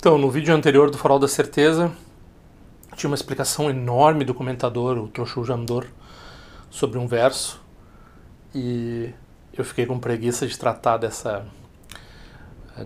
Então, 0.00 0.16
no 0.16 0.30
vídeo 0.30 0.54
anterior 0.54 0.90
do 0.90 0.96
Farol 0.96 1.18
da 1.18 1.28
Certeza, 1.28 1.92
tinha 2.96 3.06
uma 3.06 3.14
explicação 3.14 3.68
enorme 3.68 4.24
do 4.24 4.32
comentador, 4.32 4.96
o 4.96 5.08
Trochu 5.08 5.44
Jamdor, 5.44 5.84
sobre 6.70 6.98
um 6.98 7.06
verso. 7.06 7.60
E 8.54 9.12
eu 9.52 9.62
fiquei 9.62 9.84
com 9.84 9.98
preguiça 9.98 10.46
de 10.46 10.58
tratar 10.58 10.96
dessa, 10.96 11.44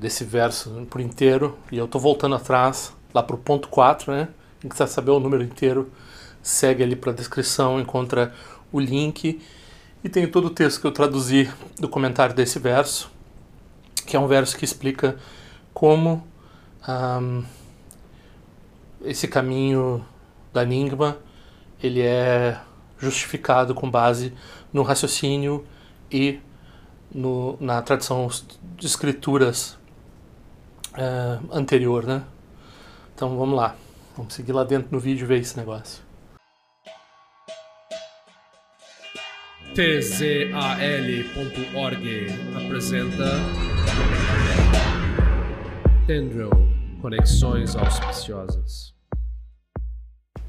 desse 0.00 0.24
verso 0.24 0.88
por 0.90 1.00
inteiro. 1.00 1.56
E 1.70 1.78
eu 1.78 1.84
estou 1.84 2.00
voltando 2.00 2.34
atrás, 2.34 2.92
lá 3.14 3.22
para 3.22 3.36
o 3.36 3.38
ponto 3.38 3.68
4, 3.68 4.12
né? 4.12 4.28
Quem 4.58 4.68
quiser 4.68 4.88
saber 4.88 5.12
o 5.12 5.20
número 5.20 5.44
inteiro, 5.44 5.92
segue 6.42 6.82
ali 6.82 6.96
para 6.96 7.12
a 7.12 7.14
descrição, 7.14 7.80
encontra 7.80 8.34
o 8.72 8.80
link. 8.80 9.40
E 10.02 10.08
tem 10.08 10.26
todo 10.26 10.46
o 10.46 10.50
texto 10.50 10.80
que 10.80 10.86
eu 10.88 10.92
traduzi 10.92 11.48
do 11.78 11.88
comentário 11.88 12.34
desse 12.34 12.58
verso, 12.58 13.08
que 14.04 14.16
é 14.16 14.18
um 14.18 14.26
verso 14.26 14.56
que 14.56 14.64
explica 14.64 15.16
como 15.72 16.33
um, 16.88 17.44
esse 19.02 19.28
caminho 19.28 20.04
da 20.52 20.62
Enigma 20.62 21.18
ele 21.82 22.00
é 22.00 22.60
justificado 22.98 23.74
com 23.74 23.90
base 23.90 24.32
no 24.72 24.82
raciocínio 24.82 25.66
e 26.10 26.40
no, 27.12 27.56
na 27.60 27.82
tradição 27.82 28.28
de 28.76 28.86
escrituras 28.86 29.78
uh, 30.94 31.38
anterior, 31.52 32.04
né? 32.04 32.22
Então 33.14 33.36
vamos 33.36 33.56
lá, 33.56 33.76
vamos 34.16 34.32
seguir 34.34 34.52
lá 34.52 34.64
dentro 34.64 34.88
no 34.90 34.98
vídeo 34.98 35.24
e 35.24 35.26
ver 35.26 35.40
esse 35.40 35.56
negócio. 35.56 36.02
tzal.org 39.74 40.86
apresenta 42.56 43.24
Tendril 46.06 46.73
Conexões 47.04 47.76
Auspiciosas. 47.76 48.94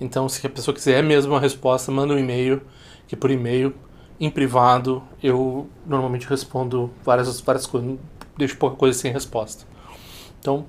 Então, 0.00 0.28
se 0.28 0.46
a 0.46 0.50
pessoa 0.50 0.74
quiser 0.74 1.02
mesmo 1.02 1.32
uma 1.32 1.40
resposta, 1.40 1.90
manda 1.90 2.14
um 2.14 2.18
e-mail, 2.18 2.62
que 3.06 3.16
por 3.16 3.30
e-mail, 3.30 3.74
em 4.20 4.30
privado, 4.30 5.02
eu 5.22 5.68
normalmente 5.84 6.28
respondo 6.28 6.92
várias, 7.04 7.40
várias 7.40 7.66
deixo 8.36 8.56
pouca 8.56 8.76
coisa 8.76 8.98
sem 8.98 9.12
resposta. 9.12 9.64
Então, 10.40 10.66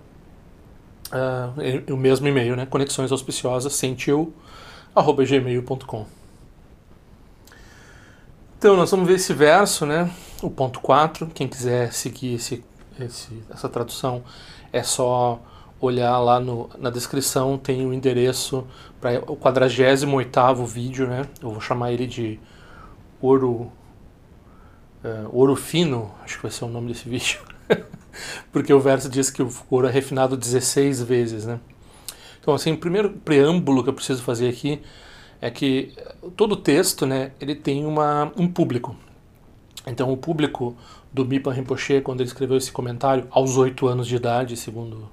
uh, 1.11 1.94
o 1.94 1.97
mesmo 1.97 2.28
e-mail, 2.28 2.56
né? 2.56 2.66
Conexões 2.66 3.11
auspiciosas, 3.11 3.73
sentiu, 3.73 4.33
arroba 4.95 5.25
gmail.com. 5.25 6.06
Então, 8.57 8.78
nós 8.78 8.91
vamos 8.91 9.07
ver 9.07 9.16
esse 9.16 9.34
verso, 9.34 9.85
né? 9.85 10.09
O 10.41 10.50
ponto 10.50 10.79
4. 10.79 11.28
Quem 11.28 11.47
quiser 11.47 11.91
seguir 11.91 12.35
esse, 12.35 12.63
esse, 13.00 13.44
essa 13.50 13.68
tradução, 13.68 14.24
é 14.72 14.81
só 14.81 15.41
olhar 15.80 16.18
lá 16.19 16.40
no, 16.40 16.69
na 16.80 16.90
descrição, 16.90 17.57
tem 17.57 17.85
o 17.85 17.94
endereço 17.94 18.66
para 19.01 19.19
o 19.30 19.35
48 19.35 20.66
vídeo, 20.66 21.07
né? 21.07 21.28
Eu 21.41 21.51
vou 21.51 21.59
chamar 21.59 21.91
ele 21.91 22.07
de 22.07 22.40
Ouro, 23.22 23.72
uh, 25.03 25.30
Ouro 25.31 25.56
Fino, 25.56 26.12
acho 26.24 26.38
que 26.38 26.44
vai 26.44 26.51
ser 26.51 26.63
o 26.66 26.69
nome 26.69 26.88
desse 26.88 27.07
vídeo. 27.09 27.53
Porque 28.51 28.74
o 28.74 28.79
verso 28.79 29.09
diz 29.09 29.29
que 29.29 29.41
o 29.41 29.51
ouro 29.69 29.88
é 29.88 29.91
refinado 29.91 30.38
16 30.38 31.01
vezes, 31.03 31.46
né? 31.46 31.59
Então, 32.40 32.53
assim, 32.53 32.74
o 32.74 32.78
primeiro 32.78 33.09
preâmbulo 33.09 33.84
que 33.84 33.90
eu 33.90 33.94
preciso 33.94 34.22
fazer 34.22 34.50
aqui 34.50 34.81
é 35.41 35.50
que 35.50 35.94
todo 36.35 36.56
texto, 36.56 37.06
né, 37.06 37.31
ele 37.40 37.56
tem 37.56 37.85
uma, 37.85 38.31
um 38.38 38.47
público. 38.47 38.96
Então, 39.88 40.12
o 40.12 40.18
público 40.18 40.75
do 41.12 41.25
Mipa 41.25 41.51
Rinpoche, 41.51 42.01
quando 42.01 42.22
ele 42.22 42.28
escreveu 42.28 42.57
esse 42.57 42.72
comentário, 42.72 43.28
aos 43.29 43.57
oito 43.57 43.88
anos 43.88 44.07
de 44.07 44.16
idade, 44.16 44.57
segundo 44.57 45.09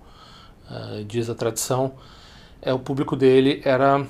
uh, 0.70 1.04
diz 1.04 1.28
a 1.28 1.34
tradição, 1.34 1.92
é, 2.62 2.72
o 2.72 2.78
público 2.78 3.16
dele 3.16 3.60
era 3.64 4.06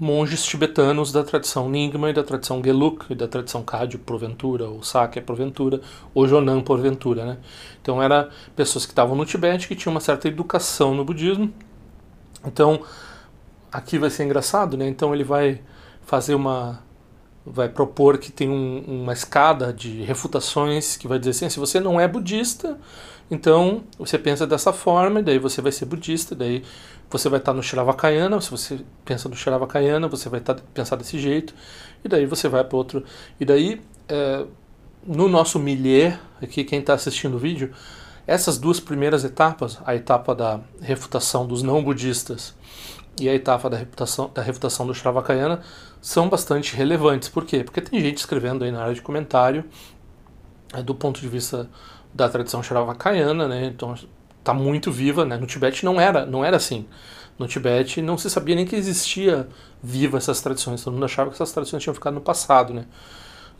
monges 0.00 0.44
tibetanos 0.44 1.12
da 1.12 1.24
tradição 1.24 1.68
Nyingma 1.68 2.10
e 2.10 2.12
da 2.12 2.22
tradição 2.22 2.62
Geluk 2.62 3.06
e 3.10 3.14
da 3.14 3.28
tradição 3.28 3.62
Kagyu 3.62 3.98
porventura, 4.00 4.68
ou 4.68 4.82
Sakya 4.82 5.22
porventura, 5.22 5.80
ou 6.14 6.26
Jonan 6.26 6.60
porventura, 6.60 7.24
né? 7.24 7.38
Então 7.82 8.02
eram 8.02 8.28
pessoas 8.54 8.86
que 8.86 8.92
estavam 8.92 9.16
no 9.16 9.24
Tibete 9.24 9.68
que 9.68 9.74
tinham 9.74 9.92
uma 9.92 10.00
certa 10.00 10.28
educação 10.28 10.94
no 10.94 11.04
budismo. 11.04 11.52
Então 12.46 12.82
aqui 13.72 13.98
vai 13.98 14.10
ser 14.10 14.24
engraçado, 14.24 14.76
né? 14.76 14.88
Então 14.88 15.14
ele 15.14 15.24
vai 15.24 15.60
fazer 16.02 16.34
uma 16.34 16.86
vai 17.50 17.68
propor 17.68 18.18
que 18.18 18.30
tem 18.30 18.48
um, 18.48 18.84
uma 18.86 19.12
escada 19.12 19.72
de 19.72 20.02
refutações 20.02 20.96
que 20.96 21.08
vai 21.08 21.18
dizer 21.18 21.30
assim, 21.30 21.48
se 21.48 21.58
você 21.58 21.80
não 21.80 21.98
é 21.98 22.06
budista, 22.06 22.78
então 23.30 23.84
você 23.98 24.18
pensa 24.18 24.46
dessa 24.46 24.72
forma, 24.72 25.22
daí 25.22 25.38
você 25.38 25.60
vai 25.60 25.72
ser 25.72 25.86
budista, 25.86 26.34
daí 26.34 26.62
você 27.10 27.28
vai 27.28 27.38
estar 27.38 27.52
no 27.54 27.62
Shiravakayana, 27.62 28.40
se 28.40 28.50
você 28.50 28.80
pensa 29.04 29.28
no 29.28 29.36
Shiravakayana, 29.36 30.08
você 30.08 30.28
vai 30.28 30.40
estar 30.40 30.54
pensar 30.74 30.96
desse 30.96 31.18
jeito, 31.18 31.54
e 32.04 32.08
daí 32.08 32.26
você 32.26 32.48
vai 32.48 32.62
para 32.64 32.76
outro. 32.76 33.04
E 33.40 33.44
daí, 33.44 33.80
é, 34.08 34.44
no 35.06 35.28
nosso 35.28 35.58
milieu, 35.58 36.12
aqui 36.42 36.64
quem 36.64 36.80
está 36.80 36.94
assistindo 36.94 37.34
o 37.34 37.38
vídeo, 37.38 37.72
essas 38.26 38.58
duas 38.58 38.78
primeiras 38.78 39.24
etapas, 39.24 39.78
a 39.86 39.94
etapa 39.94 40.34
da 40.34 40.60
refutação 40.82 41.46
dos 41.46 41.62
não 41.62 41.82
budistas 41.82 42.54
e 43.18 43.28
a 43.28 43.34
etapa 43.34 43.70
da 43.70 43.78
refutação, 43.78 44.30
da 44.32 44.42
refutação 44.42 44.86
do 44.86 44.94
Shiravakayana, 44.94 45.62
são 46.00 46.28
bastante 46.28 46.76
relevantes. 46.76 47.28
Por 47.28 47.44
quê? 47.44 47.64
Porque 47.64 47.80
tem 47.80 48.00
gente 48.00 48.18
escrevendo 48.18 48.64
aí 48.64 48.70
na 48.70 48.82
área 48.82 48.94
de 48.94 49.00
comentário, 49.00 49.64
é, 50.74 50.82
do 50.82 50.94
ponto 50.94 51.20
de 51.20 51.28
vista 51.28 51.68
da 52.12 52.28
tradição 52.28 52.62
Shiravakayana, 52.62 53.48
né? 53.48 53.64
Então 53.64 53.94
está 54.38 54.54
muito 54.54 54.90
viva, 54.90 55.24
né? 55.24 55.36
No 55.36 55.46
Tibete 55.46 55.84
não 55.84 56.00
era, 56.00 56.24
não 56.26 56.44
era 56.44 56.56
assim. 56.56 56.86
No 57.38 57.46
Tibete 57.46 58.02
não 58.02 58.18
se 58.18 58.28
sabia 58.28 58.56
nem 58.56 58.66
que 58.66 58.74
existia 58.74 59.48
viva 59.82 60.18
essas 60.18 60.40
tradições. 60.40 60.82
Todo 60.82 60.94
mundo 60.94 61.04
achava 61.04 61.30
que 61.30 61.36
essas 61.36 61.52
tradições 61.52 61.82
tinham 61.82 61.94
ficado 61.94 62.14
no 62.14 62.20
passado, 62.20 62.74
né? 62.74 62.86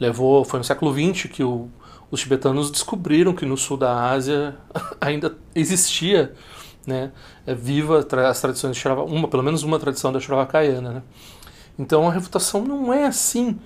Levou, 0.01 0.45
foi 0.45 0.59
no 0.59 0.65
século 0.65 0.93
XX 0.93 1.31
que 1.31 1.43
o, 1.43 1.69
os 2.11 2.21
tibetanos 2.21 2.71
descobriram 2.71 3.35
que 3.35 3.45
no 3.45 3.57
sul 3.57 3.77
da 3.77 4.11
Ásia 4.11 4.57
ainda 5.01 5.37
existia, 5.55 6.33
né? 6.87 7.13
É 7.47 7.55
viva 7.55 7.99
as 8.29 8.41
tradições 8.41 8.75
de 8.75 8.81
Shiravakayana, 8.81 9.19
uma, 9.19 9.29
pelo 9.29 9.43
menos 9.43 9.63
uma 9.63 9.79
tradição 9.79 10.13
da 10.13 10.21
Shiravakayana, 10.21 10.93
né? 10.93 11.03
Então 11.79 12.09
a 12.09 12.13
refutação 12.13 12.65
não 12.65 12.93
é 12.93 13.07
assim 13.07 13.59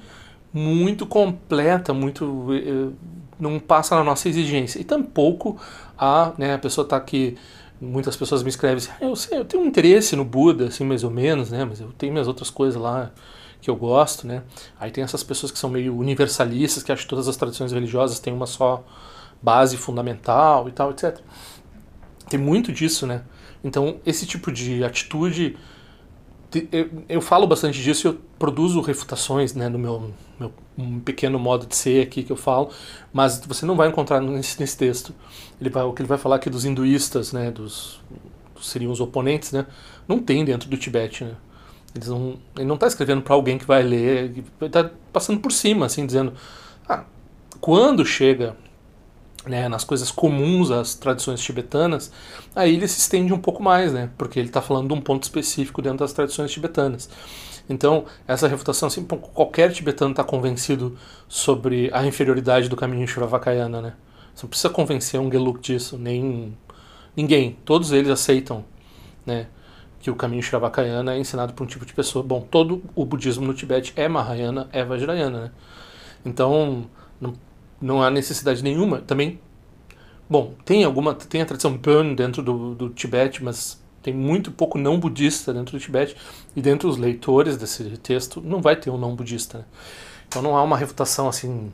muito 0.52 1.06
completa, 1.06 1.94
muito 1.94 2.48
eh, 2.52 2.90
não 3.38 3.58
passa 3.58 3.94
na 3.96 4.04
nossa 4.04 4.28
exigência. 4.28 4.80
E 4.80 4.84
tampouco 4.84 5.60
a, 5.98 6.32
né, 6.38 6.54
a 6.54 6.58
pessoa 6.58 6.84
está 6.84 6.96
aqui, 6.96 7.36
muitas 7.80 8.16
pessoas 8.16 8.42
me 8.42 8.48
escrevem 8.48 8.78
assim, 8.78 8.90
ah, 9.00 9.04
eu 9.04 9.16
sei, 9.16 9.38
eu 9.38 9.44
tenho 9.44 9.62
um 9.62 9.66
interesse 9.66 10.16
no 10.16 10.24
Buda, 10.24 10.66
assim, 10.66 10.84
mais 10.84 11.04
ou 11.04 11.10
menos, 11.10 11.50
né, 11.50 11.64
mas 11.64 11.80
eu 11.80 11.92
tenho 11.92 12.12
minhas 12.12 12.28
outras 12.28 12.50
coisas 12.50 12.80
lá 12.80 13.10
que 13.60 13.70
eu 13.70 13.76
gosto, 13.76 14.26
né. 14.26 14.42
Aí 14.78 14.90
tem 14.90 15.04
essas 15.04 15.22
pessoas 15.22 15.52
que 15.52 15.58
são 15.58 15.70
meio 15.70 15.96
universalistas, 15.96 16.82
que 16.82 16.92
acham 16.92 17.04
que 17.04 17.10
todas 17.10 17.28
as 17.28 17.36
tradições 17.36 17.72
religiosas 17.72 18.18
têm 18.18 18.32
uma 18.32 18.46
só 18.46 18.84
base 19.40 19.76
fundamental 19.76 20.68
e 20.68 20.72
tal, 20.72 20.90
etc. 20.90 21.18
Tem 22.28 22.38
muito 22.38 22.72
disso, 22.72 23.06
né. 23.06 23.22
Então, 23.64 24.00
esse 24.04 24.26
tipo 24.26 24.50
de 24.50 24.82
atitude 24.82 25.56
eu, 26.70 27.04
eu, 27.08 27.20
falo 27.20 27.46
bastante 27.46 27.80
disso 27.80 28.08
eu 28.08 28.20
produzo 28.38 28.80
refutações 28.82 29.54
né, 29.54 29.68
no 29.68 29.78
meu, 29.78 30.12
meu 30.38 30.52
um 30.76 31.00
pequeno 31.00 31.38
modo 31.38 31.66
de 31.66 31.76
ser 31.76 32.02
aqui 32.06 32.22
que 32.22 32.32
eu 32.32 32.36
falo, 32.36 32.70
mas 33.12 33.40
você 33.46 33.66
não 33.66 33.76
vai 33.76 33.88
encontrar 33.88 34.20
nesse, 34.20 34.58
nesse 34.60 34.76
texto. 34.76 35.14
Ele 35.60 35.70
vai, 35.70 35.82
o 35.82 35.92
que 35.92 36.02
ele 36.02 36.08
vai 36.08 36.18
falar 36.18 36.36
aqui 36.36 36.48
dos 36.48 36.64
hinduístas, 36.64 37.32
né, 37.32 37.50
dos, 37.50 38.00
dos 38.54 38.68
seriam 38.68 38.90
os 38.90 39.00
oponentes, 39.00 39.52
né, 39.52 39.66
não 40.08 40.18
tem 40.18 40.44
dentro 40.44 40.68
do 40.68 40.76
Tibete. 40.76 41.24
Né. 41.24 41.34
Eles 41.94 42.08
não, 42.08 42.38
ele 42.56 42.64
não 42.64 42.76
está 42.76 42.86
escrevendo 42.86 43.22
para 43.22 43.34
alguém 43.34 43.58
que 43.58 43.66
vai 43.66 43.82
ler, 43.82 44.44
está 44.60 44.90
passando 45.12 45.40
por 45.40 45.52
cima, 45.52 45.86
assim, 45.86 46.06
dizendo: 46.06 46.32
ah, 46.88 47.04
quando 47.60 48.04
chega 48.04 48.56
né, 49.46 49.68
nas 49.68 49.84
coisas 49.84 50.10
comuns 50.10 50.70
às 50.70 50.94
tradições 50.94 51.42
tibetanas, 51.42 52.10
aí 52.54 52.74
ele 52.74 52.88
se 52.88 53.00
estende 53.00 53.32
um 53.32 53.38
pouco 53.38 53.62
mais, 53.62 53.92
né, 53.92 54.08
porque 54.16 54.38
ele 54.38 54.48
está 54.48 54.62
falando 54.62 54.88
de 54.88 54.94
um 54.94 55.00
ponto 55.00 55.22
específico 55.24 55.82
dentro 55.82 55.98
das 55.98 56.12
tradições 56.12 56.50
tibetanas. 56.50 57.10
Então, 57.72 58.04
essa 58.28 58.46
refutação, 58.46 58.86
assim, 58.86 59.04
qualquer 59.04 59.72
tibetano 59.72 60.10
está 60.10 60.22
convencido 60.22 60.96
sobre 61.26 61.90
a 61.92 62.06
inferioridade 62.06 62.68
do 62.68 62.76
caminho 62.76 63.08
Shravakayana, 63.08 63.80
né? 63.80 63.94
Você 64.34 64.44
não 64.44 64.50
precisa 64.50 64.70
convencer 64.70 65.18
um 65.18 65.30
Geluk 65.30 65.60
disso, 65.60 65.98
nem 65.98 66.56
ninguém. 67.16 67.56
Todos 67.64 67.92
eles 67.92 68.10
aceitam, 68.10 68.64
né? 69.24 69.46
Que 70.00 70.10
o 70.10 70.14
caminho 70.14 70.42
Shravakayana 70.42 71.14
é 71.14 71.18
ensinado 71.18 71.54
por 71.54 71.64
um 71.64 71.66
tipo 71.66 71.86
de 71.86 71.94
pessoa. 71.94 72.22
Bom, 72.22 72.40
todo 72.42 72.82
o 72.94 73.04
budismo 73.04 73.46
no 73.46 73.54
Tibete 73.54 73.92
é 73.96 74.06
Mahayana, 74.08 74.68
é 74.72 74.84
Vajrayana, 74.84 75.40
né? 75.44 75.50
Então, 76.24 76.86
não, 77.20 77.32
não 77.80 78.02
há 78.02 78.10
necessidade 78.10 78.62
nenhuma. 78.62 78.98
Também, 78.98 79.40
bom, 80.28 80.54
tem 80.64 80.84
alguma, 80.84 81.14
tem 81.14 81.42
a 81.42 81.46
tradição 81.46 81.76
Burn 81.76 82.14
dentro 82.14 82.42
do, 82.42 82.74
do 82.74 82.90
Tibete, 82.90 83.42
mas 83.42 83.81
tem 84.02 84.12
muito 84.12 84.50
pouco 84.50 84.78
não 84.78 84.98
budista 84.98 85.52
dentro 85.52 85.78
do 85.78 85.80
Tibete 85.80 86.16
e 86.56 86.60
dentro 86.60 86.88
dos 86.88 86.98
leitores 86.98 87.56
desse 87.56 87.84
texto 87.98 88.40
não 88.40 88.60
vai 88.60 88.76
ter 88.76 88.90
um 88.90 88.98
não 88.98 89.14
budista. 89.14 89.58
Né? 89.58 89.64
Então 90.28 90.42
não 90.42 90.56
há 90.56 90.62
uma 90.62 90.76
refutação 90.76 91.28
assim 91.28 91.72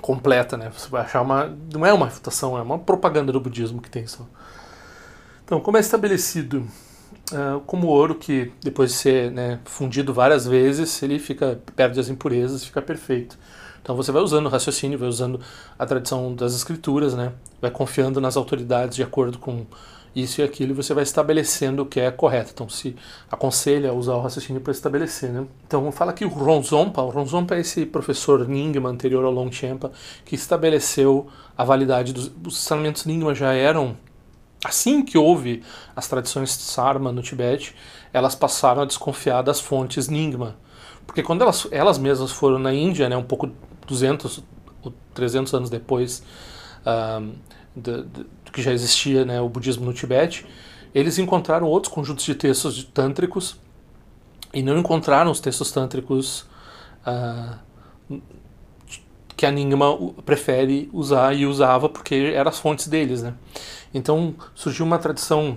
completa, 0.00 0.56
né? 0.56 0.70
Você 0.76 0.88
vai 0.88 1.02
achar 1.02 1.22
uma 1.22 1.56
não 1.72 1.86
é 1.86 1.92
uma 1.92 2.06
refutação, 2.06 2.58
é 2.58 2.62
uma 2.62 2.78
propaganda 2.78 3.32
do 3.32 3.40
budismo 3.40 3.80
que 3.80 3.88
tem 3.88 4.06
só. 4.06 4.26
Então, 5.44 5.60
como 5.60 5.76
é 5.76 5.80
estabelecido 5.80 6.66
uh, 7.32 7.60
como 7.66 7.86
ouro 7.86 8.14
que 8.14 8.52
depois 8.62 8.90
de 8.90 8.96
ser 8.96 9.30
né, 9.30 9.60
fundido 9.64 10.12
várias 10.12 10.46
vezes, 10.46 11.02
ele 11.02 11.18
fica 11.18 11.60
perde 11.76 11.98
as 12.00 12.08
impurezas, 12.08 12.64
fica 12.64 12.82
perfeito. 12.82 13.38
Então 13.82 13.96
você 13.96 14.12
vai 14.12 14.22
usando 14.22 14.46
o 14.46 14.48
raciocínio, 14.48 14.98
vai 14.98 15.08
usando 15.08 15.40
a 15.78 15.84
tradição 15.84 16.34
das 16.34 16.54
escrituras, 16.54 17.14
né? 17.14 17.32
Vai 17.60 17.70
confiando 17.70 18.20
nas 18.20 18.36
autoridades 18.36 18.94
de 18.96 19.02
acordo 19.02 19.38
com 19.38 19.66
isso 20.14 20.40
e 20.40 20.44
aquilo, 20.44 20.72
e 20.72 20.74
você 20.74 20.92
vai 20.92 21.02
estabelecendo 21.02 21.82
o 21.82 21.86
que 21.86 22.00
é 22.00 22.10
correto. 22.10 22.50
Então, 22.54 22.68
se 22.68 22.94
aconselha 23.30 23.90
a 23.90 23.92
usar 23.92 24.14
o 24.14 24.20
raciocínio 24.20 24.60
para 24.60 24.72
estabelecer. 24.72 25.30
Né? 25.30 25.46
Então, 25.66 25.90
fala 25.90 26.10
aqui 26.10 26.24
o 26.24 26.28
Ronzompa. 26.28 27.02
O 27.02 27.08
Ronzompa 27.08 27.54
é 27.54 27.60
esse 27.60 27.86
professor 27.86 28.46
Nyingma 28.46 28.88
anterior 28.88 29.24
ao 29.24 29.32
Longchenpa 29.32 29.90
que 30.24 30.34
estabeleceu 30.34 31.28
a 31.56 31.64
validade 31.64 32.12
dos 32.12 32.30
os 32.46 32.58
ensinamentos 32.58 33.04
Nyingma 33.04 33.34
já 33.34 33.52
eram 33.52 33.96
assim 34.64 35.04
que 35.04 35.18
houve 35.18 35.62
as 35.94 36.06
tradições 36.06 36.50
Sarma 36.50 37.10
no 37.10 37.22
Tibete, 37.22 37.74
elas 38.12 38.34
passaram 38.34 38.82
a 38.82 38.84
desconfiar 38.84 39.42
das 39.42 39.60
fontes 39.60 40.08
Nyingma. 40.08 40.56
Porque 41.06 41.22
quando 41.22 41.42
elas, 41.42 41.66
elas 41.70 41.98
mesmas 41.98 42.30
foram 42.30 42.58
na 42.58 42.72
Índia, 42.72 43.08
né, 43.08 43.16
um 43.16 43.24
pouco 43.24 43.50
200 43.86 44.42
ou 44.82 44.92
300 45.14 45.54
anos 45.54 45.70
depois 45.70 46.22
uh, 46.86 47.32
de, 47.74 48.02
de, 48.02 48.26
que 48.52 48.62
já 48.62 48.72
existia 48.72 49.24
né, 49.24 49.40
o 49.40 49.48
budismo 49.48 49.84
no 49.84 49.92
Tibete, 49.92 50.46
eles 50.94 51.18
encontraram 51.18 51.66
outros 51.66 51.92
conjuntos 51.92 52.24
de 52.24 52.34
textos 52.34 52.84
tântricos 52.84 53.56
e 54.52 54.62
não 54.62 54.78
encontraram 54.78 55.30
os 55.30 55.40
textos 55.40 55.72
tântricos 55.72 56.46
uh, 57.06 58.20
que 59.34 59.46
a 59.46 59.50
Nyingma 59.50 59.96
prefere 60.24 60.90
usar 60.92 61.34
e 61.34 61.46
usava 61.46 61.88
porque 61.88 62.32
eram 62.34 62.50
as 62.50 62.58
fontes 62.58 62.86
deles. 62.86 63.22
Né? 63.22 63.34
Então 63.94 64.34
surgiu 64.54 64.84
uma 64.84 64.98
tradição 64.98 65.56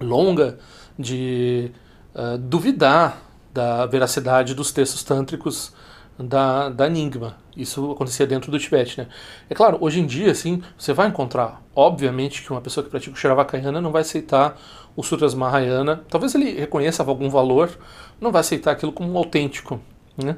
longa 0.00 0.58
de 0.98 1.70
uh, 2.14 2.38
duvidar 2.38 3.22
da 3.52 3.84
veracidade 3.84 4.54
dos 4.54 4.72
textos 4.72 5.04
tântricos 5.04 5.72
da, 6.18 6.70
da 6.70 6.88
Nyingma. 6.88 7.36
Isso 7.56 7.92
acontecia 7.92 8.26
dentro 8.26 8.50
do 8.50 8.58
Tibete, 8.58 8.98
né? 8.98 9.08
É 9.48 9.54
claro, 9.54 9.76
hoje 9.80 10.00
em 10.00 10.06
dia, 10.06 10.30
assim, 10.30 10.62
você 10.76 10.92
vai 10.92 11.08
encontrar, 11.08 11.62
obviamente, 11.74 12.42
que 12.42 12.50
uma 12.50 12.60
pessoa 12.60 12.82
que 12.82 12.90
pratica 12.90 13.14
o 13.14 13.18
Shiravakayana 13.18 13.80
não 13.80 13.92
vai 13.92 14.02
aceitar 14.02 14.58
o 14.96 15.02
Sutras 15.02 15.34
Mahayana. 15.34 16.02
Talvez 16.08 16.34
ele 16.34 16.52
reconheça 16.52 17.02
algum 17.02 17.28
valor, 17.28 17.70
não 18.20 18.32
vai 18.32 18.40
aceitar 18.40 18.72
aquilo 18.72 18.92
como 18.92 19.16
autêntico, 19.18 19.80
né? 20.16 20.36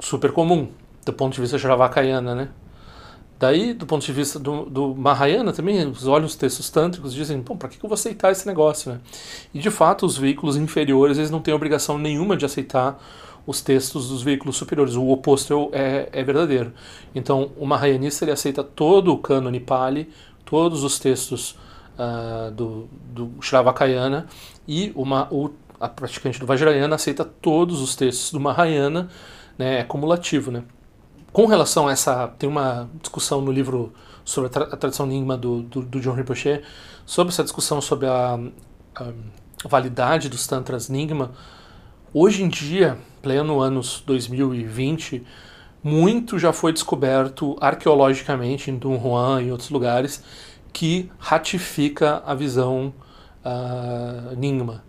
Super 0.00 0.32
comum, 0.32 0.68
do 1.04 1.12
ponto 1.12 1.34
de 1.34 1.40
vista 1.40 1.58
Shiravakayana, 1.58 2.34
né? 2.34 2.48
Daí, 3.38 3.72
do 3.72 3.86
ponto 3.86 4.04
de 4.04 4.12
vista 4.12 4.36
do, 4.38 4.64
do 4.64 4.94
Mahayana 4.96 5.52
também, 5.52 5.86
os 5.86 6.08
olhos 6.08 6.34
textos 6.34 6.70
tântricos 6.70 7.14
dizem, 7.14 7.40
bom, 7.40 7.56
para 7.56 7.68
que 7.68 7.76
eu 7.76 7.88
vou 7.88 7.94
aceitar 7.94 8.32
esse 8.32 8.44
negócio, 8.46 8.92
né? 8.92 9.00
E 9.54 9.60
de 9.60 9.70
fato, 9.70 10.04
os 10.04 10.18
veículos 10.18 10.56
inferiores, 10.56 11.18
eles 11.18 11.30
não 11.30 11.40
têm 11.40 11.54
obrigação 11.54 11.96
nenhuma 11.96 12.36
de 12.36 12.44
aceitar 12.44 13.00
os 13.48 13.62
textos 13.62 14.10
dos 14.10 14.20
veículos 14.20 14.58
superiores. 14.58 14.94
O 14.94 15.08
oposto 15.08 15.70
é, 15.72 16.10
é 16.12 16.22
verdadeiro. 16.22 16.70
Então, 17.14 17.50
o 17.56 17.64
Mahayanista 17.64 18.26
ele 18.26 18.30
aceita 18.30 18.62
todo 18.62 19.10
o 19.10 19.16
cânone 19.16 19.58
Pali, 19.58 20.10
todos 20.44 20.84
os 20.84 20.98
textos 20.98 21.56
uh, 21.98 22.50
do, 22.50 22.86
do 23.10 23.32
Shravakayana, 23.40 24.26
e 24.68 24.92
uma, 24.94 25.32
o, 25.32 25.50
a 25.80 25.88
praticante 25.88 26.38
do 26.38 26.44
Vajrayana 26.44 26.96
aceita 26.96 27.24
todos 27.24 27.80
os 27.80 27.96
textos 27.96 28.32
do 28.32 28.38
Mahayana, 28.38 29.08
né, 29.56 29.80
é 29.80 29.84
cumulativo. 29.84 30.50
Né? 30.50 30.62
Com 31.32 31.46
relação 31.46 31.88
a 31.88 31.92
essa. 31.92 32.28
Tem 32.38 32.46
uma 32.46 32.90
discussão 33.00 33.40
no 33.40 33.50
livro 33.50 33.94
sobre 34.26 34.48
a, 34.48 34.50
tra 34.50 34.64
a 34.64 34.76
tradição 34.76 35.06
Nyingma 35.06 35.38
do, 35.38 35.62
do, 35.62 35.80
do, 35.80 36.00
John 36.00 36.12
Rinpoche, 36.12 36.60
sobre 37.06 37.32
essa 37.32 37.42
discussão 37.42 37.80
sobre 37.80 38.06
a, 38.06 38.38
a 38.94 39.12
validade 39.66 40.28
dos 40.28 40.46
Tantras 40.46 40.90
Nyingma. 40.90 41.32
Hoje 42.14 42.42
em 42.42 42.48
dia, 42.48 42.96
pleno 43.20 43.60
anos 43.60 44.02
2020, 44.06 45.22
muito 45.82 46.38
já 46.38 46.54
foi 46.54 46.72
descoberto 46.72 47.54
arqueologicamente 47.60 48.70
em 48.70 48.78
Dunhuan 48.78 49.42
e 49.42 49.52
outros 49.52 49.68
lugares 49.68 50.24
que 50.72 51.10
ratifica 51.18 52.22
a 52.24 52.34
visão 52.34 52.94
uh, 53.44 54.34
Nyingma. 54.34 54.82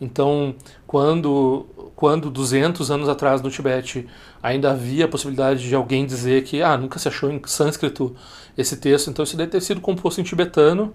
Então, 0.00 0.56
quando, 0.88 1.66
quando 1.94 2.32
200 2.32 2.90
anos 2.90 3.08
atrás 3.08 3.40
no 3.40 3.48
Tibete 3.48 4.08
ainda 4.42 4.72
havia 4.72 5.04
a 5.04 5.08
possibilidade 5.08 5.68
de 5.68 5.74
alguém 5.74 6.04
dizer 6.04 6.42
que 6.42 6.62
ah, 6.62 6.76
nunca 6.76 6.98
se 6.98 7.06
achou 7.06 7.30
em 7.30 7.40
sânscrito 7.46 8.16
esse 8.58 8.76
texto, 8.78 9.08
então 9.08 9.22
isso 9.22 9.36
deve 9.36 9.52
ter 9.52 9.60
sido 9.60 9.80
composto 9.80 10.20
em 10.20 10.24
tibetano, 10.24 10.92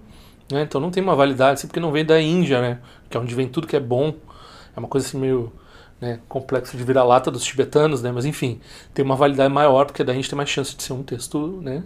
né? 0.50 0.64
então 0.64 0.78
não 0.78 0.90
tem 0.90 1.02
uma 1.02 1.16
validade, 1.16 1.54
assim, 1.54 1.66
porque 1.66 1.80
não 1.80 1.90
vem 1.90 2.04
da 2.04 2.20
Índia, 2.20 2.60
né? 2.60 2.78
que 3.08 3.16
é 3.16 3.20
onde 3.20 3.34
vem 3.34 3.48
tudo 3.48 3.66
que 3.66 3.74
é 3.74 3.80
bom, 3.80 4.14
é 4.76 4.78
uma 4.78 4.88
coisa 4.88 5.06
assim 5.06 5.18
meio 5.18 5.50
né, 6.02 6.18
complexo 6.28 6.76
de 6.76 6.82
vira-lata 6.82 7.30
dos 7.30 7.44
tibetanos, 7.44 8.02
né, 8.02 8.10
mas 8.10 8.24
enfim, 8.24 8.60
tem 8.92 9.04
uma 9.04 9.14
validade 9.14 9.54
maior, 9.54 9.86
porque 9.86 10.02
daí 10.02 10.14
a 10.14 10.16
gente 10.16 10.28
tem 10.28 10.36
mais 10.36 10.48
chance 10.48 10.74
de 10.74 10.82
ser 10.82 10.92
um 10.92 11.02
texto 11.04 11.60
né, 11.62 11.84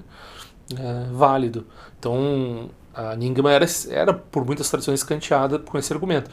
é, 0.75 1.13
válido. 1.13 1.67
Então, 1.99 2.71
a 2.95 3.15
Nyingma 3.15 3.53
era, 3.53 3.67
era, 3.91 4.15
por 4.15 4.47
muitas 4.47 4.71
tradições, 4.71 5.01
escanteada 5.01 5.59
com 5.59 5.77
esse 5.77 5.93
argumento. 5.93 6.31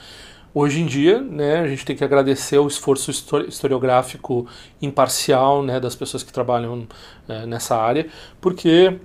Hoje 0.54 0.80
em 0.80 0.86
dia, 0.86 1.20
né, 1.20 1.60
a 1.60 1.68
gente 1.68 1.84
tem 1.84 1.94
que 1.94 2.06
agradecer 2.06 2.58
o 2.58 2.68
esforço 2.68 3.12
historiográfico 3.50 4.48
imparcial 4.82 5.62
né, 5.62 5.78
das 5.78 5.94
pessoas 5.94 6.24
que 6.24 6.32
trabalham 6.32 6.88
é, 7.28 7.46
nessa 7.46 7.76
área, 7.76 8.08
porque 8.40 8.98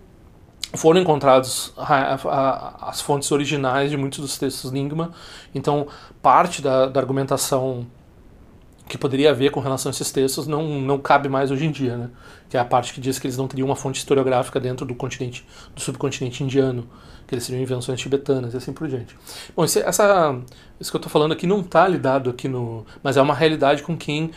foram 0.74 1.00
encontrados 1.00 1.72
as 1.76 3.00
fontes 3.00 3.32
originais 3.32 3.90
de 3.90 3.96
muitos 3.96 4.20
dos 4.20 4.38
textos 4.38 4.70
Nyingma, 4.70 5.12
então 5.52 5.88
parte 6.22 6.62
da, 6.62 6.86
da 6.86 7.00
argumentação 7.00 7.86
que 8.88 8.96
poderia 8.96 9.30
haver 9.30 9.50
com 9.50 9.60
relação 9.60 9.90
a 9.90 9.92
esses 9.92 10.10
textos 10.10 10.46
não, 10.46 10.80
não 10.80 10.98
cabe 10.98 11.28
mais 11.28 11.50
hoje 11.50 11.66
em 11.66 11.70
dia, 11.70 11.96
né? 11.96 12.10
Que 12.48 12.56
é 12.56 12.60
a 12.60 12.64
parte 12.64 12.94
que 12.94 13.00
diz 13.00 13.18
que 13.18 13.26
eles 13.26 13.36
não 13.36 13.46
teriam 13.46 13.66
uma 13.66 13.76
fonte 13.76 13.98
historiográfica 13.98 14.58
dentro 14.58 14.86
do 14.86 14.94
continente, 14.94 15.46
do 15.74 15.80
subcontinente 15.80 16.42
indiano, 16.42 16.88
que 17.26 17.34
eles 17.34 17.44
seriam 17.44 17.62
invenções 17.62 18.00
tibetanas 18.00 18.54
e 18.54 18.56
assim 18.56 18.72
por 18.72 18.88
diante. 18.88 19.14
Bom, 19.54 19.64
esse, 19.64 19.80
essa, 19.80 20.38
isso 20.80 20.90
que 20.90 20.96
eu 20.96 21.00
estou 21.00 21.12
falando 21.12 21.32
aqui 21.32 21.46
não 21.46 21.60
está 21.60 21.86
lidado 21.86 22.30
aqui 22.30 22.48
no, 22.48 22.86
mas 23.02 23.16
é 23.18 23.22
uma 23.22 23.34
realidade 23.34 23.82
com 23.82 23.96
quem 23.96 24.30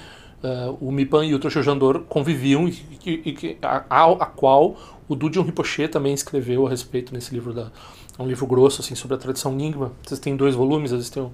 uh, 0.43 0.77
o 0.81 0.91
Mipan 0.91 1.25
e 1.25 1.33
o 1.33 1.39
Trochojandor 1.39 2.01
conviviam 2.01 2.67
e, 2.67 2.83
e, 3.05 3.09
e 3.09 3.57
a, 3.61 3.85
a, 3.89 4.11
a, 4.11 4.25
qual 4.25 4.75
o 5.07 5.15
Dudjon 5.15 5.43
Rinpoche 5.43 5.87
também 5.87 6.13
escreveu 6.13 6.67
a 6.67 6.69
respeito 6.69 7.13
nesse 7.13 7.33
livro 7.33 7.53
da, 7.53 7.71
um 8.19 8.27
livro 8.27 8.45
grosso 8.45 8.81
assim 8.81 8.95
sobre 8.95 9.15
a 9.15 9.17
tradição 9.17 9.53
Nyingma. 9.53 9.93
Vocês 10.03 10.19
têm 10.19 10.35
dois 10.35 10.55
volumes, 10.55 10.91
às 10.91 10.97
vezes 10.97 11.09
tem 11.09 11.23
um, 11.23 11.31